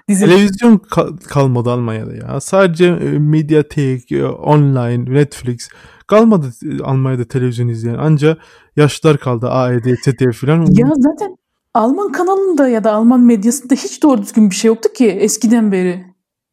dizi 0.09 0.27
Televizyon 0.27 0.79
kal- 0.79 1.17
kalmadı 1.17 1.71
Almanya'da 1.71 2.15
ya. 2.15 2.41
Sadece 2.41 2.87
e, 2.87 3.19
Mediatek, 3.19 4.13
e, 4.13 4.27
online, 4.27 5.15
Netflix 5.15 5.69
kalmadı 6.07 6.47
e, 6.65 6.83
Almanya'da 6.83 7.25
televizyon 7.25 7.69
izleyen. 7.69 7.99
Anca 7.99 8.37
yaşlılar 8.77 9.17
kaldı. 9.19 9.49
AED, 9.51 9.85
ZDF 10.05 10.41
falan. 10.41 10.67
Ya 10.71 10.89
zaten 10.97 11.37
Alman 11.75 12.13
kanalında 12.13 12.69
ya 12.69 12.85
da 12.85 12.93
Alman 12.93 13.21
medyasında 13.21 13.75
hiç 13.75 14.03
doğru 14.03 14.23
düzgün 14.23 14.51
bir 14.51 14.55
şey 14.55 14.69
yoktu 14.69 14.93
ki 14.93 15.07
eskiden 15.07 15.73
beri. 15.73 16.07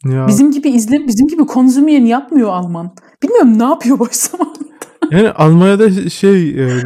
Ya, 0.06 0.28
Bizim 0.28 0.52
gibi 0.52 0.70
izle, 0.70 1.08
bizim 1.08 1.28
gibi 1.28 1.46
konsumiyen 1.46 2.06
yapmıyor 2.06 2.50
Alman. 2.50 2.96
Bilmiyorum 3.24 3.60
ne 3.60 3.64
yapıyor 3.64 3.98
zamanda. 4.12 4.60
Yani 5.12 5.32
Almanya'da 5.32 6.10
şey 6.10 6.50
e, 6.50 6.84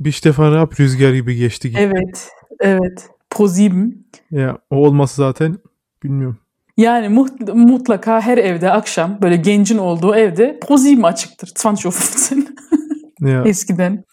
bir 0.00 0.20
defa 0.24 0.50
rap 0.52 0.80
rüzgar 0.80 1.12
gibi 1.12 1.34
geçti. 1.36 1.70
gibi. 1.70 1.80
Evet, 1.80 2.28
evet. 2.60 3.08
ProSieben. 3.30 3.94
Ya, 4.30 4.58
o 4.70 4.76
olması 4.76 5.16
zaten 5.16 5.58
bilmiyorum. 6.02 6.38
Yani 6.76 7.08
mutlaka 7.54 8.20
her 8.20 8.38
evde 8.38 8.70
akşam 8.70 9.18
böyle 9.22 9.36
gencin 9.36 9.78
olduğu 9.78 10.14
evde 10.14 10.60
ProSieben 10.68 11.02
açıktır. 11.02 11.48
20.15 11.48 12.46
Ya, 13.20 13.42
eskiden. 13.46 14.04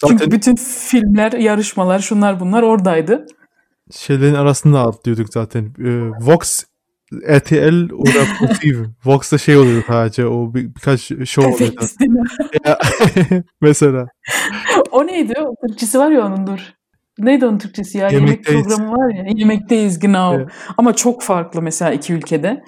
zaten 0.00 0.16
Çünkü 0.18 0.30
bütün 0.30 0.54
filmler, 0.56 1.32
yarışmalar, 1.32 1.98
şunlar 1.98 2.40
bunlar 2.40 2.62
oradaydı. 2.62 3.26
şeylerin 3.92 4.34
arasında 4.34 4.80
atlıyorduk 4.86 5.32
zaten. 5.32 5.64
E, 5.64 6.10
Vox 6.20 6.64
RTL 7.12 7.92
oder 7.92 8.26
ProSieben. 8.38 8.94
Vox'ta 9.04 9.38
şey 9.38 9.56
oluyordu 9.56 9.84
sadece. 9.86 10.26
O 10.26 10.54
bir, 10.54 10.74
birkaç 10.74 11.00
show? 11.24 11.64
Ya, 12.66 12.78
Mesela. 13.60 14.06
o 14.90 15.06
neydi? 15.06 15.34
O 15.40 15.66
Türkçesi 15.68 15.98
var 15.98 16.10
ya 16.10 16.26
onun 16.26 16.46
dur. 16.46 16.58
Neydi 17.18 17.46
onun 17.46 17.58
Türkçesi 17.58 17.98
ya? 17.98 18.08
Yemek 18.08 18.28
Yemekteyiz. 18.28 18.62
programı 18.66 18.92
var 18.92 19.14
ya. 19.14 19.24
Yemekteyiz 19.36 19.98
genau. 19.98 20.34
Evet. 20.36 20.48
Ama 20.78 20.96
çok 20.96 21.22
farklı 21.22 21.62
mesela 21.62 21.92
iki 21.92 22.12
ülkede. 22.12 22.64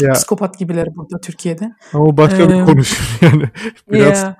Ya, 0.00 0.12
Psikopat 0.12 0.58
gibiler 0.58 0.88
burada 0.96 1.20
Türkiye'de. 1.20 1.70
ama 1.92 2.16
başka 2.16 2.48
bir 2.48 2.54
Ee, 2.54 2.64
konuşur 2.64 3.18
yani. 3.22 3.44
Biraz 3.90 4.22
Ya, 4.22 4.36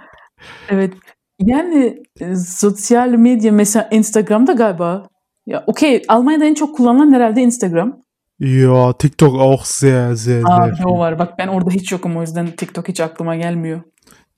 evet. 0.68 0.94
Yani 1.38 2.02
e, 2.20 2.34
sosyal 2.36 3.08
medya 3.08 3.52
mesela 3.52 3.88
Instagram'da 3.90 4.52
galiba. 4.52 5.08
Ya 5.46 5.64
okey 5.66 6.02
Almanya'da 6.08 6.44
en 6.44 6.54
çok 6.54 6.76
kullanılan 6.76 7.12
herhalde 7.12 7.40
Instagram. 7.42 8.00
Ja, 8.40 8.92
TikTok 8.92 9.34
auch 9.40 9.64
sehr, 9.64 10.14
sehr, 10.14 10.42
Aa 10.44 10.74
sehr 10.76 10.84
o 10.84 10.98
var. 10.98 11.18
Bak 11.18 11.38
ben 11.38 11.48
orada 11.48 11.70
hiç 11.70 11.92
yokum 11.92 12.16
o 12.16 12.20
yüzden 12.20 12.46
TikTok 12.46 12.88
hiç 12.88 13.00
aklıma 13.00 13.36
gelmiyor. 13.36 13.80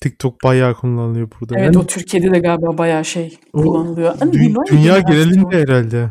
TikTok 0.00 0.44
bayağı 0.44 0.74
kullanılıyor 0.74 1.28
burada. 1.40 1.54
Evet 1.58 1.66
Yani 1.66 1.78
o 1.78 1.86
Türkiye'de 1.86 2.32
de 2.32 2.38
galiba 2.38 2.78
bayağı 2.78 3.04
şey 3.04 3.38
o 3.52 3.62
kullanılıyor. 3.62 4.14
Dü- 4.14 4.42
ya 4.50 4.54
dünya 4.70 4.82
jenerasyon. 5.00 5.10
genelinde 5.12 5.60
herhalde. 5.62 6.08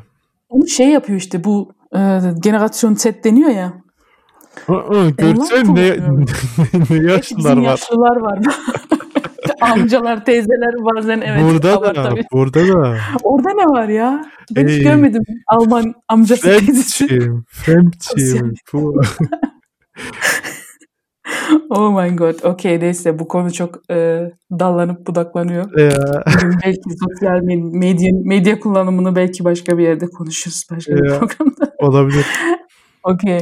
Onu 0.50 0.68
şey 0.68 0.88
yapıyor 0.90 1.20
işte 1.20 1.44
bu 1.44 1.72
e, 1.96 2.00
generasyon 2.44 2.96
Z 2.96 3.06
deniyor 3.24 3.50
ya. 3.50 3.74
Aa, 4.68 5.10
görsen 5.18 5.66
ne, 5.76 5.90
ne 5.90 6.96
Hep 6.96 7.10
yaşlılar 7.10 7.58
var. 7.58 7.62
yaşlılar 7.64 8.16
var. 8.16 8.40
Amcalar, 9.72 10.26
teyzeler 10.26 10.74
bazen 10.96 11.22
evet. 11.22 11.42
burada 11.44 11.82
da, 11.82 11.94
tabii. 11.94 12.24
burada 12.34 12.68
da. 12.68 12.98
Orada 13.24 13.50
ne 13.50 13.64
var 13.66 13.88
ya? 13.88 14.26
Ben 14.56 14.68
hiç 14.68 14.78
Ey. 14.78 14.84
görmedim 14.84 15.22
Alman 15.48 15.94
amcası 16.08 16.42
teyzesi. 16.42 17.30
Bu. 18.74 19.02
Oh 21.70 22.04
my 22.04 22.16
god. 22.16 22.44
Okey 22.44 22.80
neyse 22.80 23.20
bu 23.20 23.28
konu 23.28 23.54
çok 23.54 23.92
e, 23.92 24.22
dallanıp 24.60 25.08
budaklanıyor. 25.08 25.66
Bugün 25.72 26.54
belki 26.66 26.82
sosyal 27.04 27.38
med- 27.38 27.78
medya, 27.78 28.12
medya 28.26 28.60
kullanımını 28.60 29.16
belki 29.16 29.44
başka 29.44 29.78
bir 29.78 29.84
yerde 29.84 30.06
konuşuruz. 30.06 30.64
Başka 30.72 30.96
bir 30.96 31.10
Ya. 31.10 31.20
programda. 31.20 31.74
olabilir. 31.80 32.26
Okey. 33.04 33.40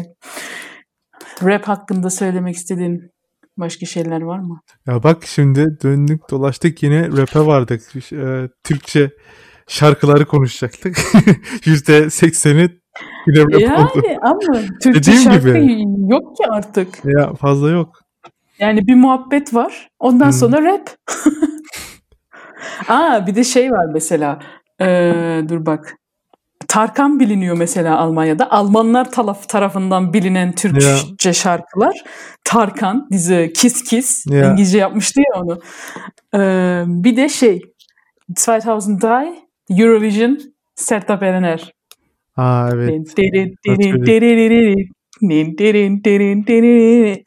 Rap 1.43 1.63
hakkında 1.67 2.09
söylemek 2.09 2.55
istediğin 2.55 3.11
başka 3.58 3.86
şeyler 3.86 4.22
var 4.22 4.39
mı? 4.39 4.60
Ya 4.88 5.04
bak 5.04 5.24
şimdi 5.26 5.78
döndük 5.84 6.22
dolaştık 6.32 6.84
yine 6.84 7.08
rap'e 7.18 7.39
vardık. 7.45 7.82
Ee, 8.14 8.49
Türkçe 8.64 9.10
şarkıları 9.68 10.26
konuşacaktık. 10.26 10.97
%80'i 11.66 12.80
yine 13.28 13.39
rap 13.43 13.80
oldu. 13.80 14.06
Yani 14.08 14.18
ama 14.22 14.39
Türkçe 14.84 14.93
Dediğim 14.93 15.20
şarkı 15.20 15.58
gibi. 15.60 15.82
yok 16.12 16.38
ki 16.38 16.43
artık. 16.49 16.88
Ya 17.06 17.34
fazla 17.34 17.70
yok. 17.70 17.99
Yani 18.60 18.88
bir 18.88 18.95
muhabbet 18.95 19.54
var. 19.54 19.88
Ondan 19.99 20.26
Hmm. 20.26 20.34
sonra 20.34 20.62
rap. 20.62 20.89
Aa 22.88 23.28
bir 23.28 23.36
de 23.36 23.43
şey 23.43 23.72
var 23.72 23.86
mesela. 23.93 24.39
Ee, 24.82 25.41
dur 25.49 25.66
bak. 25.66 25.95
Tarkan 26.68 27.20
biliniyor 27.20 27.57
mesela 27.57 27.97
Almanya'da. 27.97 28.51
Almanlar 28.51 29.11
taraf 29.11 29.49
tarafından 29.49 30.14
bilinen 30.14 30.51
Türkçe 30.51 31.34
şarkılar. 31.34 32.03
Tarkan 32.43 33.07
dizi 33.11 33.53
Kiss 33.55 33.84
Kiss. 33.84 34.26
Ya. 34.28 34.51
İngilizce 34.51 34.78
yapmıştı 34.78 35.22
ya 35.22 35.41
onu. 35.41 35.59
Ee, 36.36 36.84
bir 36.88 37.16
de 37.18 37.30
şey 37.30 37.61
2003 38.30 39.43
Eurovision 39.70 40.39
Sertab 40.76 41.22
Erener. 41.22 41.74
Aa 42.38 42.70
evet. 42.74 43.18
Derin, 43.18 43.55
derin, 43.68 44.05
derin, 44.05 44.89
derin, 45.22 45.57
derin, 45.57 46.03
derin, 46.03 46.47
derin. 46.47 47.24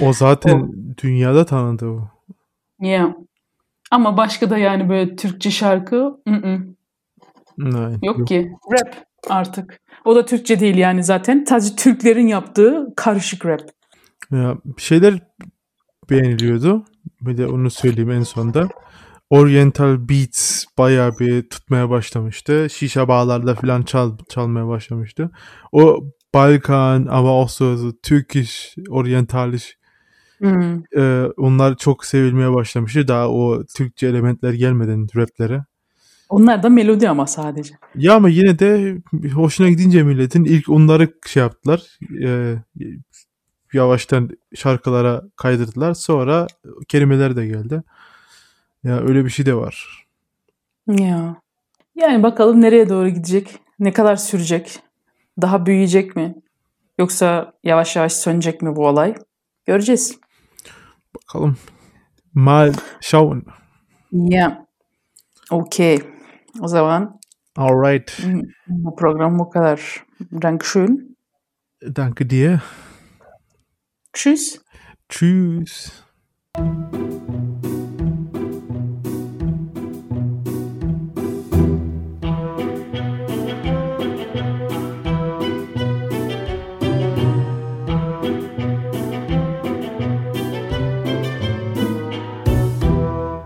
O 0.00 0.12
zaten 0.12 0.72
dünyada 1.02 1.46
tanındı 1.46 1.86
o. 1.86 2.08
Yeah. 2.80 3.12
Ama 3.92 4.16
başka 4.16 4.50
da 4.50 4.58
yani 4.58 4.88
böyle 4.88 5.16
Türkçe 5.16 5.50
şarkı 5.50 5.96
ı-ı, 6.28 6.66
Nein, 7.58 7.98
yok 8.02 8.26
ki. 8.26 8.52
Rap 8.72 9.04
artık. 9.28 9.80
O 10.04 10.16
da 10.16 10.24
Türkçe 10.24 10.60
değil 10.60 10.76
yani 10.76 11.04
zaten. 11.04 11.44
Sadece 11.48 11.76
Türklerin 11.76 12.26
yaptığı 12.26 12.86
karışık 12.96 13.46
rap. 13.46 13.60
Ya, 14.30 14.56
şeyler 14.78 15.18
beğeniliyordu. 16.10 16.84
Bir 17.20 17.36
de 17.36 17.46
onu 17.46 17.70
söyleyeyim 17.70 18.10
en 18.10 18.22
sonda. 18.22 18.68
Oriental 19.30 20.08
Beats 20.08 20.64
bayağı 20.78 21.18
bir 21.18 21.48
tutmaya 21.50 21.90
başlamıştı. 21.90 22.66
Şişe 22.70 23.08
bağlarda 23.08 23.54
falan 23.54 23.82
çal, 23.82 24.18
çalmaya 24.28 24.68
başlamıştı. 24.68 25.30
O 25.72 26.04
Balkan 26.34 27.06
ama 27.10 27.40
also 27.40 27.76
so 27.76 27.92
Türkisch, 28.02 28.76
Orientalisch 28.90 29.81
Hmm. 30.42 30.82
e, 30.96 31.26
onlar 31.36 31.76
çok 31.76 32.04
sevilmeye 32.04 32.52
başlamıştı. 32.52 33.08
Daha 33.08 33.28
o 33.28 33.64
Türkçe 33.76 34.06
elementler 34.06 34.52
gelmeden 34.52 35.08
raplere. 35.16 35.64
Onlar 36.28 36.62
da 36.62 36.68
melodi 36.68 37.08
ama 37.08 37.26
sadece. 37.26 37.74
Ya 37.94 38.14
ama 38.14 38.28
yine 38.28 38.58
de 38.58 38.96
hoşuna 39.34 39.68
gidince 39.68 40.02
milletin 40.02 40.44
ilk 40.44 40.68
onları 40.68 41.08
şey 41.26 41.42
yaptılar. 41.42 41.98
E, 42.24 42.56
yavaştan 43.72 44.30
şarkılara 44.54 45.22
kaydırdılar. 45.36 45.94
Sonra 45.94 46.46
kelimeler 46.88 47.36
de 47.36 47.46
geldi. 47.46 47.82
Ya 48.84 49.00
öyle 49.00 49.24
bir 49.24 49.30
şey 49.30 49.46
de 49.46 49.54
var. 49.54 50.06
Ya. 50.88 51.36
Yani 51.94 52.22
bakalım 52.22 52.60
nereye 52.60 52.88
doğru 52.88 53.08
gidecek? 53.08 53.58
Ne 53.78 53.92
kadar 53.92 54.16
sürecek? 54.16 54.80
Daha 55.40 55.66
büyüyecek 55.66 56.16
mi? 56.16 56.34
Yoksa 56.98 57.52
yavaş 57.64 57.96
yavaş 57.96 58.12
sönecek 58.12 58.62
mi 58.62 58.76
bu 58.76 58.86
olay? 58.86 59.14
Göreceğiz. 59.66 60.18
Mal 62.32 62.72
schauen. 63.00 63.44
Ya. 64.10 64.66
Okey. 65.50 66.02
O 66.60 66.68
zaman 66.68 67.18
Alright. 67.56 68.18
bu 68.66 68.96
program 68.96 69.38
bu 69.38 69.50
kadar. 69.50 69.80
Dankeschön. 70.30 71.16
Danke 71.80 72.24
dir. 72.26 72.62
Tschüss. 74.12 74.64
Tschüss. 75.08 76.04